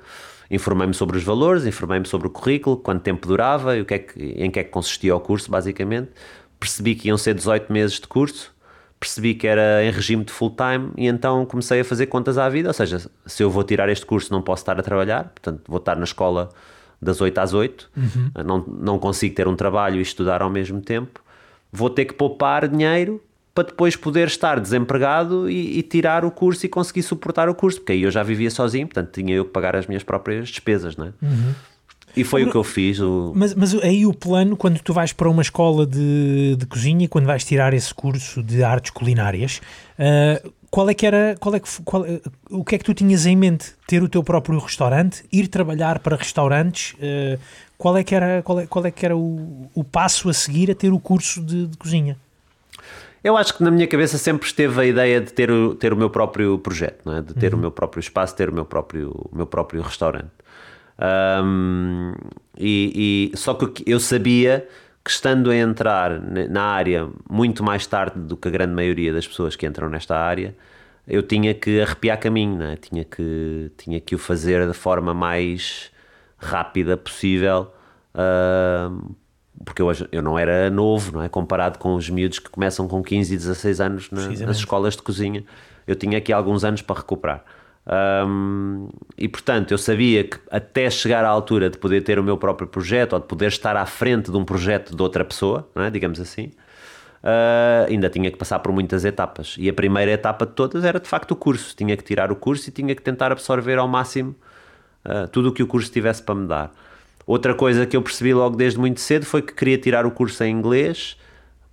[0.49, 3.99] informei-me sobre os valores, informei-me sobre o currículo, quanto tempo durava, e o que é
[3.99, 6.11] que, em que é que consistia o curso, basicamente.
[6.59, 8.54] Percebi que iam ser 18 meses de curso,
[8.99, 12.47] percebi que era em regime de full time e então comecei a fazer contas à
[12.49, 15.61] vida, ou seja, se eu vou tirar este curso não posso estar a trabalhar, portanto
[15.67, 16.49] vou estar na escola
[17.01, 18.31] das 8 às 8, uhum.
[18.43, 21.21] não, não consigo ter um trabalho e estudar ao mesmo tempo,
[21.71, 23.21] vou ter que poupar dinheiro
[23.53, 27.79] para depois poder estar desempregado e, e, tirar o curso e conseguir suportar o curso,
[27.79, 30.97] porque aí eu já vivia sozinho, portanto tinha eu que pagar as minhas próprias despesas,
[30.97, 31.13] não é?
[31.21, 31.53] Uhum.
[32.15, 32.99] E foi o que eu fiz.
[32.99, 33.33] O...
[33.35, 37.25] Mas, mas aí o plano, quando tu vais para uma escola de, de cozinha, quando
[37.25, 39.61] vais tirar esse curso de artes culinárias,
[39.99, 42.05] uh, qual é que era, qual é que, qual,
[42.49, 43.73] o que é que tu tinhas em mente?
[43.87, 45.23] Ter o teu próprio restaurante?
[45.31, 46.93] Ir trabalhar para restaurantes?
[46.93, 47.39] Uh,
[47.77, 50.71] qual é que era, qual é, qual é que era o, o passo a seguir
[50.71, 52.17] a ter o curso de, de cozinha?
[53.23, 55.95] Eu acho que na minha cabeça sempre esteve a ideia de ter o, ter o
[55.95, 57.21] meu próprio projeto, é?
[57.21, 57.57] de ter uhum.
[57.57, 60.29] o meu próprio espaço, ter o meu próprio, o meu próprio restaurante.
[60.97, 62.13] Um,
[62.57, 64.67] e, e, só que eu sabia
[65.03, 66.19] que estando a entrar
[66.49, 70.17] na área muito mais tarde do que a grande maioria das pessoas que entram nesta
[70.17, 70.55] área,
[71.07, 72.77] eu tinha que arrepiar caminho, né?
[72.77, 75.91] tinha, que, tinha que o fazer da forma mais
[76.37, 77.71] rápida possível,
[78.15, 79.15] uh,
[79.63, 81.29] porque eu, eu não era novo, não é?
[81.29, 85.03] Comparado com os miúdos que começam com 15 e 16 anos na, nas escolas de
[85.03, 85.43] cozinha,
[85.85, 87.43] eu tinha aqui alguns anos para recuperar.
[87.87, 92.37] Um, e portanto, eu sabia que até chegar à altura de poder ter o meu
[92.37, 95.89] próprio projeto ou de poder estar à frente de um projeto de outra pessoa, é?
[95.91, 96.51] digamos assim,
[97.23, 99.55] uh, ainda tinha que passar por muitas etapas.
[99.59, 101.75] E a primeira etapa de todas era de facto o curso.
[101.75, 104.35] Tinha que tirar o curso e tinha que tentar absorver ao máximo
[105.05, 106.71] uh, tudo o que o curso tivesse para me dar.
[107.27, 110.43] Outra coisa que eu percebi logo desde muito cedo foi que queria tirar o curso
[110.43, 111.17] em inglês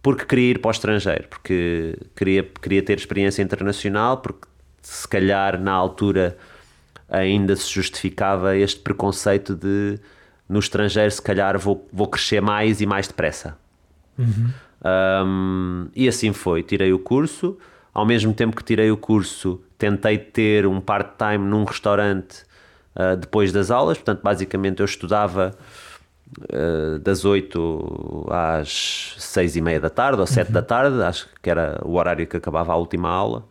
[0.02, 4.48] porque queria ir para o estrangeiro, porque queria, queria ter experiência internacional, porque
[4.82, 6.36] se calhar na altura
[7.08, 9.98] ainda se justificava este preconceito de
[10.48, 13.56] no estrangeiro se calhar vou, vou crescer mais e mais depressa.
[14.18, 14.50] Uhum.
[14.84, 17.56] Um, e assim foi, tirei o curso,
[17.94, 22.42] ao mesmo tempo que tirei o curso, tentei ter um part-time num restaurante
[22.96, 25.54] uh, depois das aulas, portanto, basicamente eu estudava
[26.52, 30.52] uh, das 8 às 6 e meia da tarde ou 7 uhum.
[30.52, 33.44] da tarde, acho que era o horário que acabava a última aula.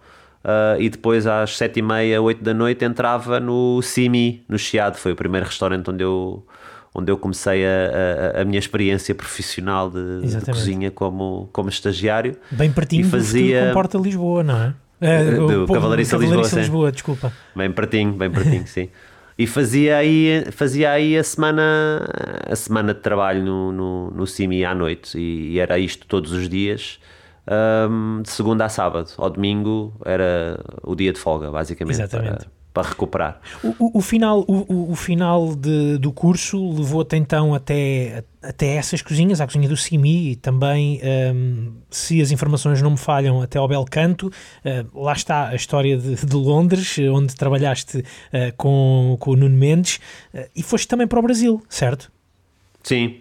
[0.43, 4.97] Uh, e depois às 7 e meia, 8 da noite entrava no Simi, no Chiado,
[4.97, 6.43] foi o primeiro restaurante onde eu,
[6.95, 12.35] onde eu comecei a, a, a minha experiência profissional de, de, cozinha como, como estagiário.
[12.49, 13.67] Bem pertinho e fazia...
[13.67, 14.73] do Porta Lisboa, não é?
[14.99, 17.31] é do Cavalariça Lisboa, Lisboa, desculpa.
[17.55, 18.89] Bem pertinho, bem pertinho, sim.
[19.37, 22.07] E fazia aí, fazia aí a semana
[22.47, 26.31] a semana de trabalho no, no, no CIMI à noite e, e era isto todos
[26.31, 26.99] os dias
[27.47, 29.09] um, de segunda a sábado.
[29.17, 31.95] Ao domingo era o dia de folga, basicamente.
[31.95, 32.45] Exatamente.
[32.45, 33.41] Para, para recuperar.
[33.63, 39.41] O, o, final, o, o final de, do curso levou-te então até, até essas cozinhas,
[39.41, 41.01] à cozinha do Simi e também,
[41.35, 44.27] um, se as informações não me falham, até ao Belcanto.
[44.27, 48.03] Uh, lá está a história de, de Londres, onde trabalhaste uh,
[48.55, 49.99] com, com o Nuno Mendes
[50.33, 52.09] uh, e foste também para o Brasil, certo?
[52.83, 53.19] Sim.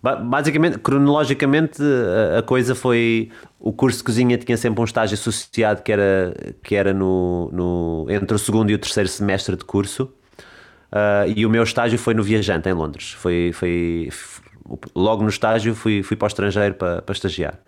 [0.00, 1.82] Basicamente, cronologicamente,
[2.36, 3.30] a coisa foi.
[3.58, 8.06] O curso de cozinha tinha sempre um estágio associado que era, que era no, no
[8.08, 10.04] entre o segundo e o terceiro semestre de curso.
[10.92, 13.10] Uh, e o meu estágio foi no Viajante, em Londres.
[13.10, 14.08] Foi, foi,
[14.94, 17.58] logo no estágio fui, fui para o estrangeiro para, para estagiar.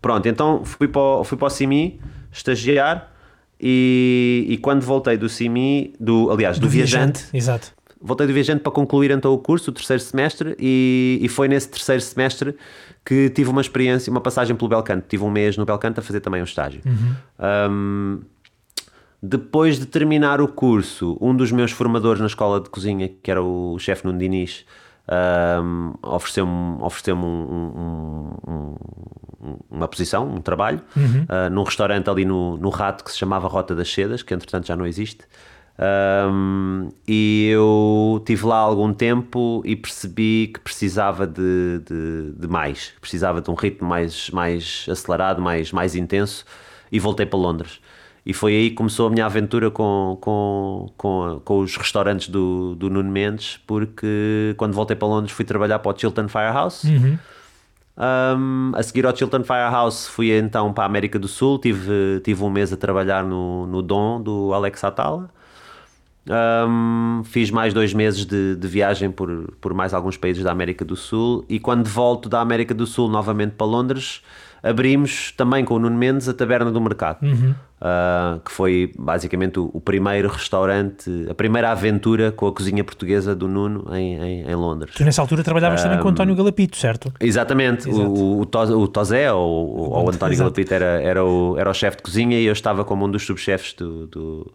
[0.00, 2.00] Pronto, então fui para o, fui para o CIMI
[2.32, 3.12] estagiar
[3.60, 8.32] e, e quando voltei do CIMI, do, aliás, do, do viajante, viajante, exato voltei do
[8.32, 12.56] viajante para concluir então o curso, o terceiro semestre, e, e, foi nesse terceiro semestre
[13.04, 15.06] que tive uma experiência, uma passagem pelo Belcanto.
[15.08, 16.80] Tive um mês no Belcanto a fazer também um estágio.
[16.86, 17.14] Uhum.
[17.70, 18.20] Um,
[19.22, 23.42] depois de terminar o curso, um dos meus formadores na escola de cozinha, que era
[23.42, 24.64] o chefe Nuno Diniz,
[25.10, 28.76] um, ofereceu-me ofereceu um, um,
[29.70, 31.24] uma posição, um trabalho, uhum.
[31.24, 34.66] uh, num restaurante ali no, no Rato que se chamava Rota das Sedas, que entretanto
[34.66, 35.24] já não existe.
[35.80, 42.92] Um, e eu tive lá algum tempo e percebi que precisava de, de, de, mais,
[43.00, 46.44] precisava de um ritmo mais, mais acelerado, mais, mais intenso,
[46.92, 47.80] e voltei para Londres.
[48.26, 52.74] E foi aí que começou a minha aventura com, com, com, com os restaurantes do,
[52.74, 56.86] do Nuno Mendes, porque quando voltei para Londres fui trabalhar para o Chilton Firehouse.
[56.86, 57.18] Uhum.
[57.96, 62.44] Um, a seguir ao Chilton Firehouse fui então para a América do Sul, tive, tive
[62.44, 65.30] um mês a trabalhar no, no Dom do Alex Atala.
[66.28, 70.84] Um, fiz mais dois meses de, de, viagem por, por mais alguns países da América
[70.84, 74.22] do Sul e quando volto da América do Sul novamente para Londres,
[74.62, 77.54] abrimos também com o Nuno Mendes a Taberna do Mercado, uhum.
[77.80, 83.34] uh, que foi basicamente o, o, primeiro restaurante, a primeira aventura com a cozinha portuguesa
[83.34, 84.94] do Nuno em, em, em Londres.
[84.94, 87.12] Tu nessa altura trabalhavas um, também com o António Galapito, certo?
[87.18, 91.74] Exatamente, o, o, o Tozé ou, ou o António Galapito era, era o, era o
[91.74, 94.52] chefe de cozinha e eu estava como um dos subchefes do, do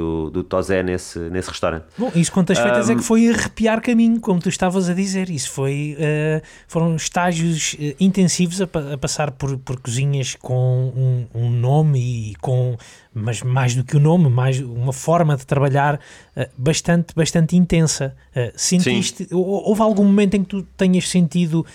[0.00, 1.84] do, do Tozé nesse, nesse restaurante.
[1.98, 5.28] Bom, isso quantas feitas um, é que foi arrepiar caminho, como tu estavas a dizer.
[5.28, 11.26] Isso foi, uh, foram estágios uh, intensivos a, a, passar por, por cozinhas com um,
[11.34, 12.76] um, nome e com,
[13.12, 17.56] mas mais do que o um nome, mais uma forma de trabalhar uh, bastante, bastante
[17.56, 18.16] intensa.
[18.56, 19.34] sentiste, Sim.
[19.34, 21.66] houve algum momento em que tu tenhas sentido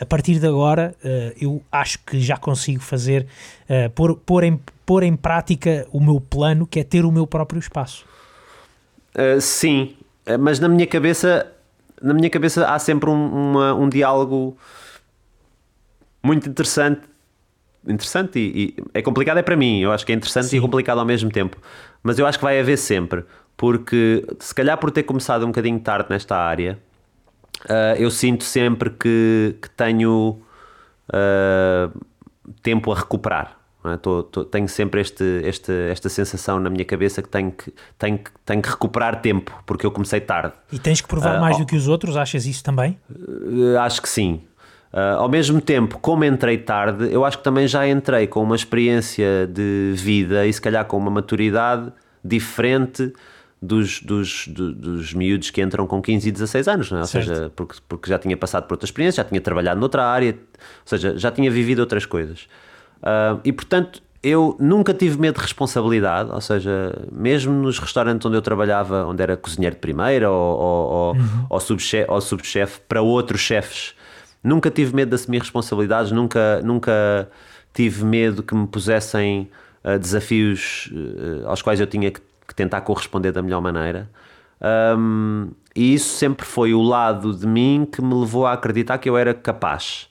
[0.00, 0.94] a partir de agora,
[1.38, 3.26] eu acho que já consigo fazer,
[3.94, 4.58] pôr, pôr em
[4.92, 8.04] pôr em prática o meu plano, que é ter o meu próprio espaço.
[9.14, 11.50] Uh, sim, eh, mas na minha cabeça,
[12.02, 14.54] na minha cabeça há sempre um, uma, um diálogo
[16.22, 17.00] muito interessante.
[17.88, 20.58] Interessante e, e, é complicado é para mim, eu acho que é interessante sim.
[20.58, 21.56] e complicado ao mesmo tempo,
[22.02, 23.24] mas eu acho que vai haver sempre,
[23.56, 26.78] porque se calhar por ter começado um bocadinho tarde nesta área,
[27.64, 30.38] uh, eu sinto sempre que, que tenho
[31.08, 32.00] uh,
[32.62, 33.61] tempo a recuperar.
[33.84, 33.96] É?
[33.96, 38.18] Tô, tô, tenho sempre este, este, esta sensação na minha cabeça que tenho, que tenho
[38.18, 40.54] que tenho que recuperar tempo, porque eu comecei tarde.
[40.70, 42.16] E tens que provar uh, mais do que os outros?
[42.16, 42.98] Achas isso também?
[43.10, 44.42] Uh, acho que sim.
[44.92, 48.54] Uh, ao mesmo tempo, como entrei tarde, eu acho que também já entrei com uma
[48.54, 51.90] experiência de vida e se calhar com uma maturidade
[52.22, 53.12] diferente
[53.60, 57.00] dos, dos, dos, dos miúdos que entram com 15 e 16 anos, não é?
[57.00, 60.32] ou seja, porque, porque já tinha passado por outra experiência, já tinha trabalhado noutra área,
[60.32, 60.38] ou
[60.84, 62.48] seja, já tinha vivido outras coisas.
[63.02, 68.36] Uh, e portanto, eu nunca tive medo de responsabilidade, ou seja, mesmo nos restaurantes onde
[68.36, 71.46] eu trabalhava, onde era cozinheiro de primeira ou, ou, uhum.
[71.50, 73.94] ou, subchefe, ou subchefe para outros chefes,
[74.42, 77.28] nunca tive medo de assumir responsabilidades, nunca, nunca
[77.74, 79.50] tive medo que me pusessem
[79.82, 84.08] uh, desafios uh, aos quais eu tinha que, que, tentar corresponder da melhor maneira.
[84.96, 89.10] Um, e isso sempre foi o lado de mim que me levou a acreditar que
[89.10, 90.06] eu era capaz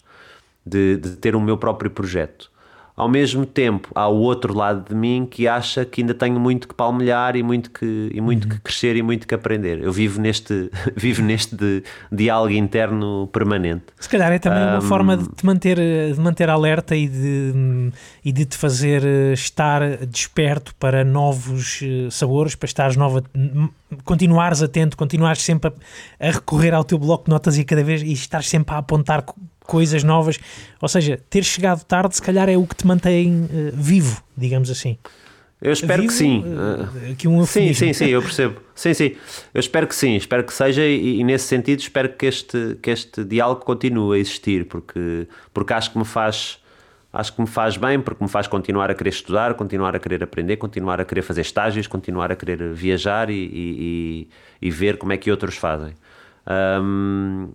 [0.66, 2.51] de, de ter o meu próprio projeto.
[2.96, 6.68] Ao mesmo tempo, há o outro lado de mim que acha que ainda tenho muito
[6.68, 8.50] que palmilhar e muito que, e muito uhum.
[8.52, 9.82] que crescer e muito que aprender.
[9.82, 13.86] Eu vivo neste, vivo neste de, diálogo interno permanente.
[14.00, 17.92] Se calhar é também um, uma forma de te manter, de manter alerta e de,
[18.24, 23.24] e de te fazer eh, estar desperto para novos eh, sabores, para estares nova,
[24.04, 25.72] continuares atento, continuares sempre
[26.20, 28.80] a, a recorrer ao teu bloco de notas e cada vez e estar sempre a
[28.80, 29.24] apontar
[29.72, 30.38] coisas novas.
[30.82, 34.70] Ou seja, ter chegado tarde, se calhar, é o que te mantém uh, vivo, digamos
[34.70, 34.98] assim.
[35.62, 36.44] Eu espero vivo, que sim.
[36.44, 38.60] Uh, aqui um sim, sim, sim, eu percebo.
[38.76, 39.16] Sim, sim.
[39.54, 42.90] Eu espero que sim, espero que seja e, e, nesse sentido espero que este, que
[42.90, 46.60] este diálogo continue a existir, porque, porque acho que me faz
[47.14, 50.24] acho que me faz bem porque me faz continuar a querer estudar, continuar a querer
[50.24, 54.30] aprender, continuar a querer fazer estágios, continuar a querer viajar e, e,
[54.62, 55.94] e ver como é que outros fazem.
[56.82, 57.50] Um,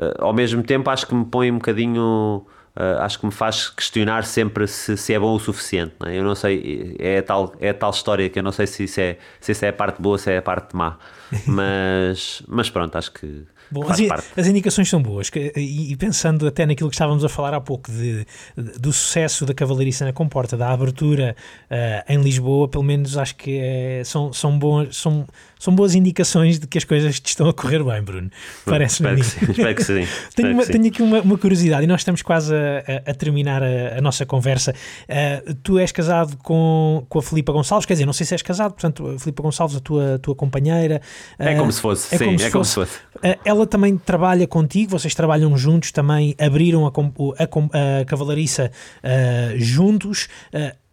[0.00, 2.44] uh, ao mesmo tempo acho que me põe um bocadinho
[2.76, 6.18] uh, acho que me faz questionar sempre se, se é bom o suficiente não é?
[6.18, 9.18] eu não sei, é tal, é tal história que eu não sei se isso é,
[9.40, 10.98] se isso é a parte boa se é a parte má
[11.46, 14.00] mas, mas pronto, acho que Bom, as,
[14.36, 17.88] as, indicações são boas e, e, pensando até naquilo que estávamos a falar há pouco
[17.88, 18.26] de,
[18.56, 21.36] de do sucesso da Cavalariça na Comporta, da abertura
[21.70, 25.24] uh, em Lisboa, pelo menos acho que é, são, são, boas, são,
[25.60, 28.30] são boas indicações de que as coisas te estão a correr bem, Bruno.
[28.64, 29.20] Parece-me a mim.
[29.20, 30.08] espero que sim.
[30.34, 33.62] tenho, uma, que tenho aqui uma, uma, curiosidade e nós estamos quase a, a, terminar
[33.62, 34.74] a, a, nossa conversa.
[35.08, 38.42] Uh, tu és casado com, com a Filipa Gonçalves, quer dizer, não sei se és
[38.42, 41.00] casado, portanto, a Filipa Gonçalves, a tua, tua companheira.
[41.38, 42.98] É como se fosse, é sim, como é como se fosse.
[43.44, 48.70] ela ela também trabalha contigo, vocês trabalham juntos também, abriram a, a, a cavalariça
[49.04, 50.28] uh, juntos.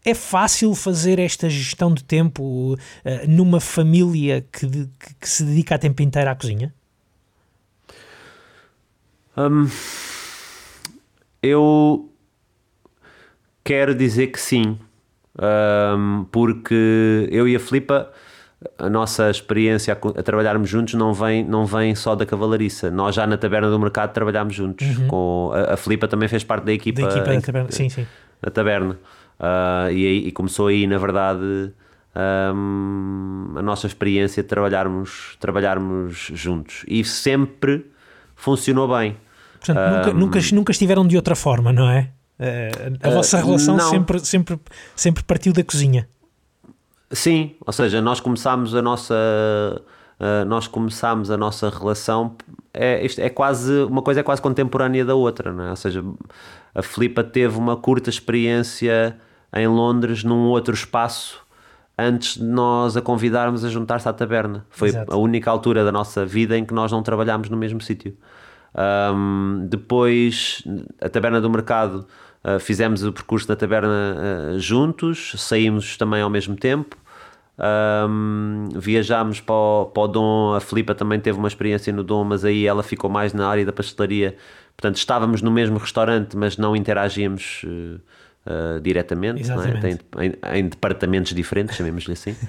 [0.07, 2.77] É fácil fazer esta gestão de tempo uh,
[3.27, 6.73] numa família que, que, que, se dedica a tempo inteiro à cozinha?
[9.35, 9.69] Um,
[11.43, 12.09] eu
[13.65, 14.79] quero dizer que sim,
[15.37, 18.09] um, porque eu e a Filipa
[18.77, 22.89] a nossa experiência a, trabalharmos juntos não vem, não vem só da cavalariça.
[22.89, 24.97] Nós já na taberna do mercado trabalhámos juntos.
[24.97, 25.07] Uhum.
[25.09, 27.71] Com, a, a Filipa também fez parte da equipa, da equipa da taberna.
[27.71, 28.07] Sim, sim.
[28.41, 28.97] Da taberna.
[29.39, 31.71] Uh, e, e, começou aí, na verdade,
[32.55, 36.83] um, a nossa experiência de trabalharmos, trabalharmos juntos.
[36.87, 37.85] E sempre
[38.35, 39.15] funcionou bem.
[39.59, 42.09] Portanto, um, nunca, nunca, nunca estiveram de outra forma, não é?
[42.39, 44.59] Uh, a vossa relação sempre, sempre,
[44.95, 46.07] sempre partiu da cozinha.
[47.11, 49.15] Sim, ou seja, nós começámos a nossa
[50.19, 52.35] uh, nós começámos a nossa relação
[52.73, 55.69] é, isto é quase uma coisa é quase contemporânea da outra, não é?
[55.69, 56.03] Ou seja,
[56.75, 59.17] a Filipa teve uma curta experiência
[59.53, 61.41] em Londres num outro espaço
[61.97, 64.65] antes de nós a convidarmos a juntar-se à taberna.
[64.69, 65.11] Foi Exato.
[65.11, 68.15] a única altura da nossa vida em que nós não trabalhámos no mesmo sítio.
[69.15, 70.63] Um, depois,
[71.01, 72.05] a taberna do mercado
[72.47, 74.15] Uh, fizemos o percurso da taberna
[74.53, 76.95] uh, juntos, saímos também ao mesmo tempo.
[78.07, 82.23] Um, viajámos para o, para o Dom, a Filipa também teve uma experiência no Dom,
[82.23, 84.37] mas aí ela ficou mais na área da pastelaria.
[84.77, 87.99] Portanto, estávamos no mesmo restaurante, mas não interagíamos uh,
[88.81, 90.25] diretamente, não é?
[90.25, 92.35] em, em, departamentos diferentes, chamemos-lhe assim.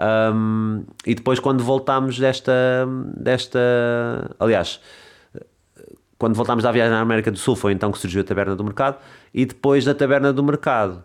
[0.00, 3.60] Um, e depois, quando voltámos desta, desta.
[4.40, 4.80] Aliás,
[6.16, 8.64] quando voltámos da viagem na América do Sul, foi então que surgiu a Taberna do
[8.64, 8.96] Mercado.
[9.34, 11.04] E depois da Taberna do Mercado,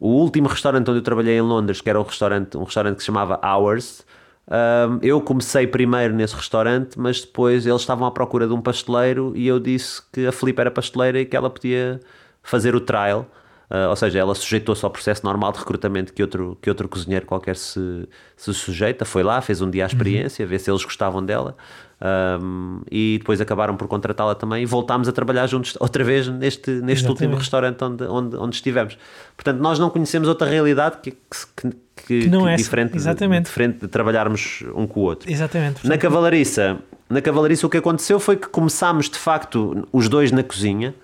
[0.00, 3.02] o último restaurante onde eu trabalhei em Londres, que era um restaurante, um restaurante que
[3.02, 4.02] se chamava Hours,
[4.48, 9.32] um, eu comecei primeiro nesse restaurante, mas depois eles estavam à procura de um pasteleiro
[9.36, 12.00] e eu disse que a Filipe era pasteleira e que ela podia
[12.42, 13.26] fazer o trial.
[13.72, 17.24] Uh, ou seja, ela sujeitou-se ao processo normal de recrutamento que outro, que outro cozinheiro
[17.24, 18.06] qualquer se,
[18.36, 19.06] se sujeita.
[19.06, 19.92] Foi lá, fez um dia a uhum.
[19.92, 20.50] experiência, uhum.
[20.50, 21.56] ver se eles gostavam dela.
[22.04, 26.70] Um, e depois acabaram por contratá-la também e voltámos a trabalhar juntos outra vez neste,
[26.70, 28.98] neste último restaurante onde, onde, onde estivemos.
[29.36, 33.44] Portanto, nós não conhecemos outra realidade que, que, que, que não é diferente, Exatamente.
[33.44, 35.30] De, diferente de trabalharmos um com o outro.
[35.30, 35.74] Exatamente.
[35.74, 40.30] Portanto, na cavalariça, na cavalariça o que aconteceu foi que começámos de facto os dois
[40.30, 40.94] na cozinha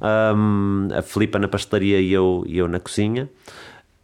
[0.00, 3.28] um, a Filipa na pastelaria e eu, e eu na cozinha.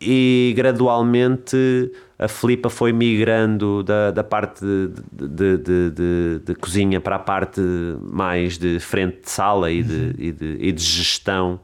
[0.00, 4.64] E gradualmente a Filipa foi migrando da, da parte
[5.12, 7.60] de, de, de, de, cozinha para a parte
[8.00, 10.14] mais de frente de sala e de, uhum.
[10.18, 11.60] e de, e de gestão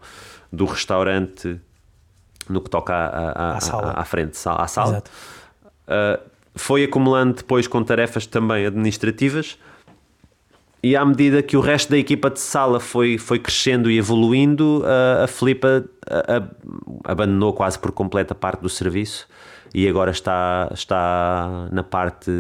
[0.53, 1.61] do restaurante
[2.49, 3.93] no que toca à, à, à, sala.
[3.97, 5.03] à frente à sala.
[5.87, 6.20] Uh,
[6.55, 9.59] foi acumulando depois com tarefas também administrativas
[10.82, 14.82] e à medida que o resto da equipa de sala foi, foi crescendo e evoluindo,
[14.84, 15.84] a, a Filipa
[17.05, 19.26] abandonou quase por completo a parte do serviço
[19.74, 22.30] e agora está, está na parte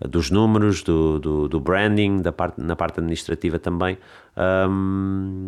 [0.00, 3.98] dos números, do, do, do branding, da parte, na parte administrativa também
[4.68, 5.46] um,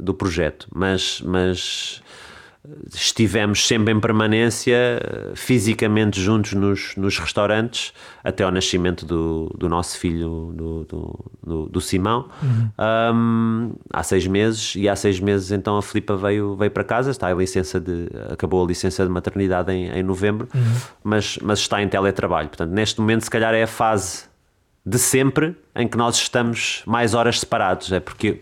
[0.00, 0.66] do projeto.
[0.74, 2.02] Mas, mas
[2.94, 4.76] estivemos sempre em permanência,
[5.34, 11.66] fisicamente juntos nos, nos restaurantes, até ao nascimento do, do nosso filho, do, do, do,
[11.66, 12.70] do Simão, uhum.
[13.14, 14.74] um, há seis meses.
[14.76, 18.08] E há seis meses, então, a Filipa veio, veio para casa, está em licença de,
[18.30, 20.76] acabou a licença de maternidade em, em novembro, uhum.
[21.04, 22.48] mas, mas está em teletrabalho.
[22.48, 24.24] Portanto, neste momento, se calhar é a fase
[24.86, 27.90] de sempre em que nós estamos mais horas separados.
[27.90, 28.40] É porque,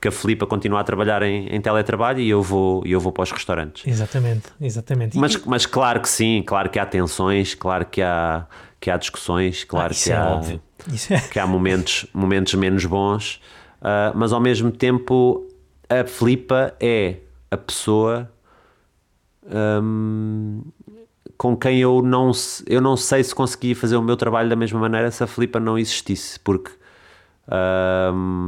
[0.00, 3.22] porque a Filipa continua a trabalhar em, em teletrabalho e eu vou, eu vou para
[3.22, 3.86] os restaurantes.
[3.86, 5.18] Exatamente, exatamente.
[5.18, 5.42] Mas, e...
[5.44, 8.46] mas claro que sim, claro que há tensões, claro que há,
[8.80, 11.14] que há discussões, claro ah, que, é há.
[11.14, 11.20] É...
[11.28, 13.42] que há momentos, momentos menos bons,
[13.82, 15.46] uh, mas ao mesmo tempo
[15.86, 17.16] a Filipa é
[17.50, 18.32] a pessoa.
[19.44, 20.62] Um,
[21.36, 22.32] com quem eu não,
[22.66, 25.60] eu não sei se conseguia fazer o meu trabalho da mesma maneira se a Filipa
[25.60, 26.70] não existisse, porque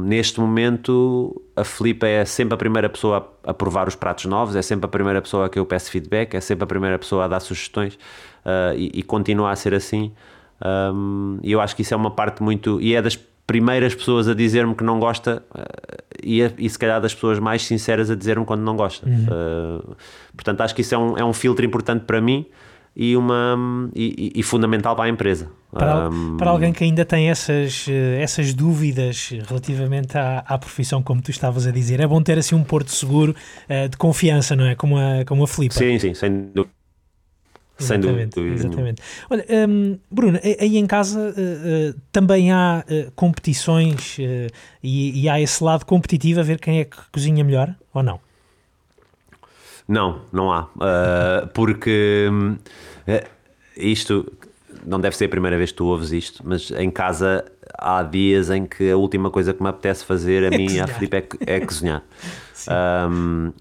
[0.05, 4.55] neste momento a Filipa é sempre a primeira pessoa a, a, provar os pratos novos,
[4.55, 7.25] é sempre a primeira pessoa a que eu peço feedback, é sempre a primeira pessoa
[7.25, 10.11] a dar sugestões uh, e, e, continua a ser assim.
[10.63, 12.79] Um, e eu acho que isso é uma parte muito.
[12.79, 17.01] E é das primeiras pessoas a dizer-me que não gosta uh, e, e se calhar
[17.01, 19.07] das pessoas mais sinceras a dizer-me quando não gosta.
[19.07, 19.25] Uhum.
[19.89, 19.95] Uh,
[20.33, 22.45] portanto, acho que isso é um, é um filtro importante para mim
[22.95, 25.49] e, uma, e, e fundamental para a empresa.
[25.71, 31.01] Para, um, para, alguém que ainda tem essas, eh, essas dúvidas relativamente à, à profissão,
[31.01, 33.35] como tu estavas a dizer, é bom ter assim um porto seguro
[33.67, 34.75] uh, de confiança, não é?
[34.75, 35.73] Como a, como a Filipa.
[35.73, 36.69] Sim, sim, sem dúvida.
[37.79, 38.55] Sem exatamente, dúvida.
[38.55, 39.01] Exatamente.
[39.31, 44.19] Olha, um, Bruno, aí em casa uh, uh, também há competições
[44.83, 48.19] e, e há esse lado competitivo a ver quem é que cozinha melhor ou não?
[49.87, 50.63] Não, não há.
[50.63, 52.29] Uh, porque
[53.07, 53.27] uh,
[53.75, 54.31] isto
[54.85, 57.45] não deve ser a primeira vez que tu ouves isto, mas em casa
[57.77, 60.79] há dias em que a última coisa que me apetece fazer a é mim e
[60.79, 62.03] a Filipe é, é cozinhar.
[62.65, 63.51] Um,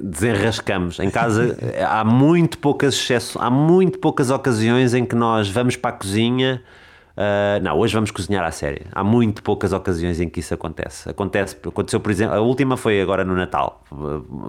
[0.00, 0.98] desenrascamos.
[0.98, 5.90] Em casa há muito poucas excesso, há muito poucas ocasiões em que nós vamos para
[5.90, 6.62] a cozinha
[7.16, 8.82] Uh, não, hoje vamos cozinhar à série.
[8.92, 11.08] Há muito poucas ocasiões em que isso acontece.
[11.08, 13.82] Acontece, aconteceu, por exemplo, a última foi agora no Natal.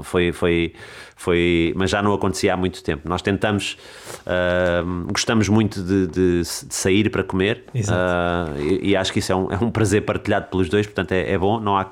[0.04, 0.74] Foi, foi,
[1.16, 3.08] foi, mas já não acontecia há muito tempo.
[3.08, 3.78] Nós tentamos,
[4.26, 9.32] uh, gostamos muito de, de, de, sair para comer uh, e, e, acho que isso
[9.32, 11.62] é um, é um prazer partilhado pelos dois, portanto é, é bom.
[11.62, 11.90] Não há,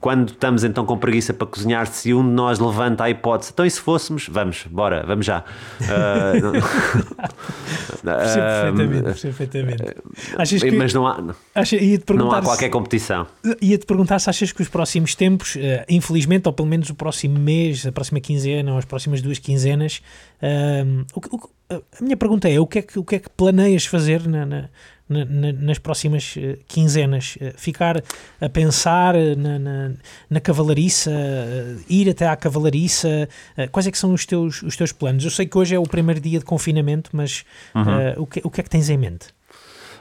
[0.00, 3.66] quando estamos então com preguiça para cozinhar, se um de nós levanta a hipótese, então
[3.66, 5.42] e se fôssemos, vamos, bora, vamos já.
[8.04, 9.47] percebo perfeitamente perfeitamente.
[9.56, 9.94] Eh,
[10.36, 13.26] achas que, Mas não há, não há qualquer competição.
[13.60, 15.58] Ia-te perguntar se achas que os próximos tempos, uh,
[15.88, 20.02] infelizmente, ou pelo menos o próximo mês, a próxima quinzena, ou as próximas duas quinzenas,
[20.42, 23.30] uh, o, o, a minha pergunta é: o que é que, o que, é que
[23.30, 24.68] planeias fazer na, na
[25.08, 27.38] na, nas próximas eh, quinzenas.
[27.56, 28.02] Ficar
[28.40, 29.14] a pensar
[30.28, 31.10] na cavalariça,
[31.88, 33.28] ir até à cavalariça.
[33.72, 35.24] Quais é que são os teus, os teus planos?
[35.24, 37.44] Eu sei que hoje é o primeiro dia de confinamento, mas
[37.74, 37.82] uhum.
[37.82, 39.28] uh, o, que, o que é que tens em mente?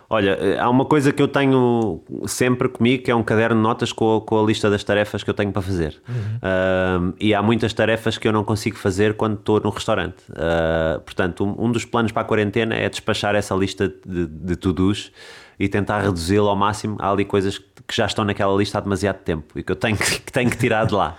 [0.09, 3.61] Olha, eh, há uma coisa que eu tenho sempre comigo, que é um caderno de
[3.61, 6.01] notas com a, com a lista das tarefas que eu tenho para fazer.
[6.07, 7.11] Uhum.
[7.11, 10.23] Uh, e há muitas tarefas que eu não consigo fazer quando estou no restaurante.
[10.29, 14.55] Uh, portanto, um, um, dos planos para a quarentena é despachar essa lista de, de
[14.55, 15.11] to-dos
[15.59, 16.95] e tentar reduzi-la ao máximo.
[16.99, 19.97] Há ali coisas que já estão naquela lista há demasiado tempo e que eu tenho
[19.97, 21.17] que, que tenho que tirar de lá.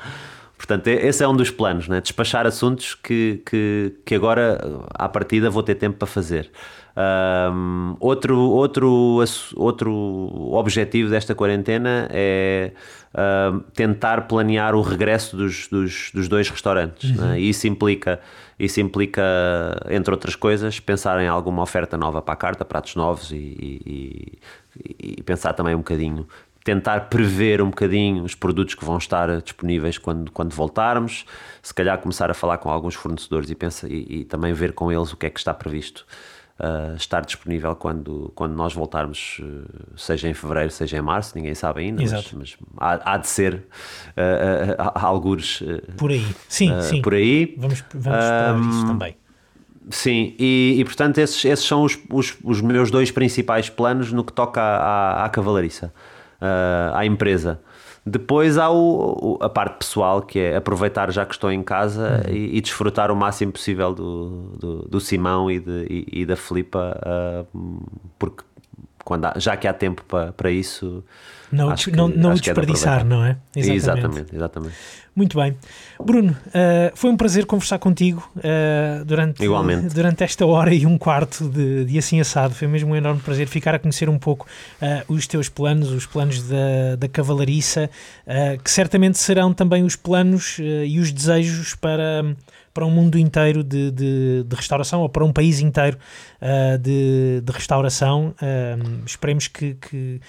[0.56, 2.01] Portanto, esse é um dos planos, né?
[2.01, 4.59] despachar assuntos que, que, que agora,
[4.90, 6.51] à partida, vou ter tempo para fazer.
[6.99, 9.23] Um, outro, outro,
[9.55, 9.93] outro
[10.53, 12.73] objetivo desta quarentena é
[13.15, 17.11] uh, tentar planear o regresso dos, dos, dos dois restaurantes.
[17.11, 17.25] Uhum.
[17.25, 17.41] Né?
[17.41, 18.19] Isso, implica,
[18.59, 19.23] isso implica,
[19.89, 24.39] entre outras coisas, pensar em alguma oferta nova para a carta, pratos novos e, e,
[24.99, 26.27] e pensar também um bocadinho
[26.65, 31.25] tentar prever um bocadinho os produtos que vão estar disponíveis quando, quando voltarmos,
[31.62, 34.93] se calhar começar a falar com alguns fornecedores e, pensa, e, e também ver com
[34.93, 36.05] eles o que é que está previsto
[36.59, 41.55] uh, estar disponível quando, quando nós voltarmos, uh, seja em fevereiro, seja em março, ninguém
[41.55, 42.36] sabe ainda, Exato.
[42.36, 45.62] mas, mas há, há, de ser uh, algures
[45.97, 46.26] por aí.
[46.48, 47.02] Sim, sim.
[47.02, 47.55] Por aí.
[47.56, 49.16] Vamos, vamos esperar isso também.
[49.90, 54.22] Sim, e, e, portanto esses, esses são os, os, os, meus dois principais planos no
[54.22, 55.94] que toca à, à, à cavalariça,
[56.43, 57.60] uh, à empresa.
[58.09, 62.35] Depois há o, a parte pessoal, que é aproveitar já que estou em casa uhum.
[62.35, 66.36] e, e, desfrutar o máximo possível do, do, do Simão e, de, e, e da
[66.36, 67.80] Filipa, uh,
[68.18, 68.44] porque
[69.05, 71.05] quando há, já que há tempo para, para isso.
[71.51, 73.37] Não, acho não, que- não acho é de desperdiçar, não é?
[73.57, 74.75] Exatamente, exatamente.
[75.16, 75.57] Muito bem.
[76.01, 79.93] Bruno, eh, foi um prazer conversar contigo eh, durante, Igualmente.
[79.93, 82.55] durante esta hora e um quarto de, de Assim Assado.
[82.55, 84.47] Foi mesmo um enorme prazer ficar a conhecer um pouco
[84.81, 87.91] eh, os teus planos, os planos da, da cavalariça,
[88.62, 92.37] que certamente serão também os planos e os desejos para,
[92.79, 95.99] para um mundo inteiro de, de, de restauração ou para um país inteiro
[96.41, 98.33] eh, de, de restauração.
[98.41, 100.21] Eh, esperemos que, que,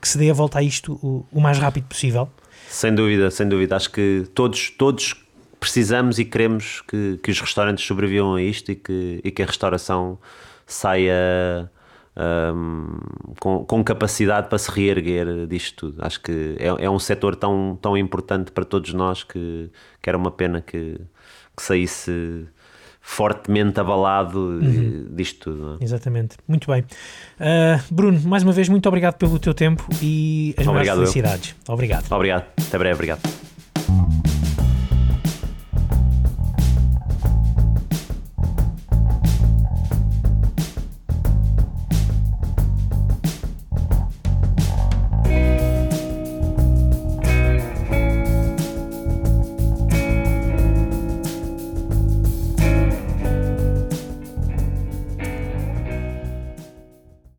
[0.00, 2.26] que se dê a volta a isto o, o mais rápido possível.
[2.68, 3.76] Sem dúvida, sem dúvida.
[3.76, 5.14] Acho que todos, todos
[5.60, 9.46] precisamos e queremos que, que os restaurantes sobrevivam a isto e que, e que a
[9.46, 10.18] restauração
[10.66, 11.70] saia
[12.16, 12.98] hum,
[13.38, 16.02] com, com capacidade para se reerguer disto tudo.
[16.02, 19.70] Acho que é, é um setor tão, tão importante para todos nós que,
[20.00, 20.98] que era uma pena que,
[21.60, 22.46] que saísse
[23.02, 24.60] fortemente abalado
[25.10, 25.78] disto tudo.
[25.80, 25.84] é?
[25.84, 26.36] Exatamente.
[26.48, 26.82] Muito bem.
[26.82, 31.12] Uh, Bruno, mais uma vez, muito obrigado pelo teu tempo e as maiores Obrigado eu.
[31.12, 31.54] felicidades.
[31.68, 32.10] Obrigado.
[32.12, 32.44] Obrigado.
[32.68, 32.94] Até breve.
[32.94, 34.29] Obrigado.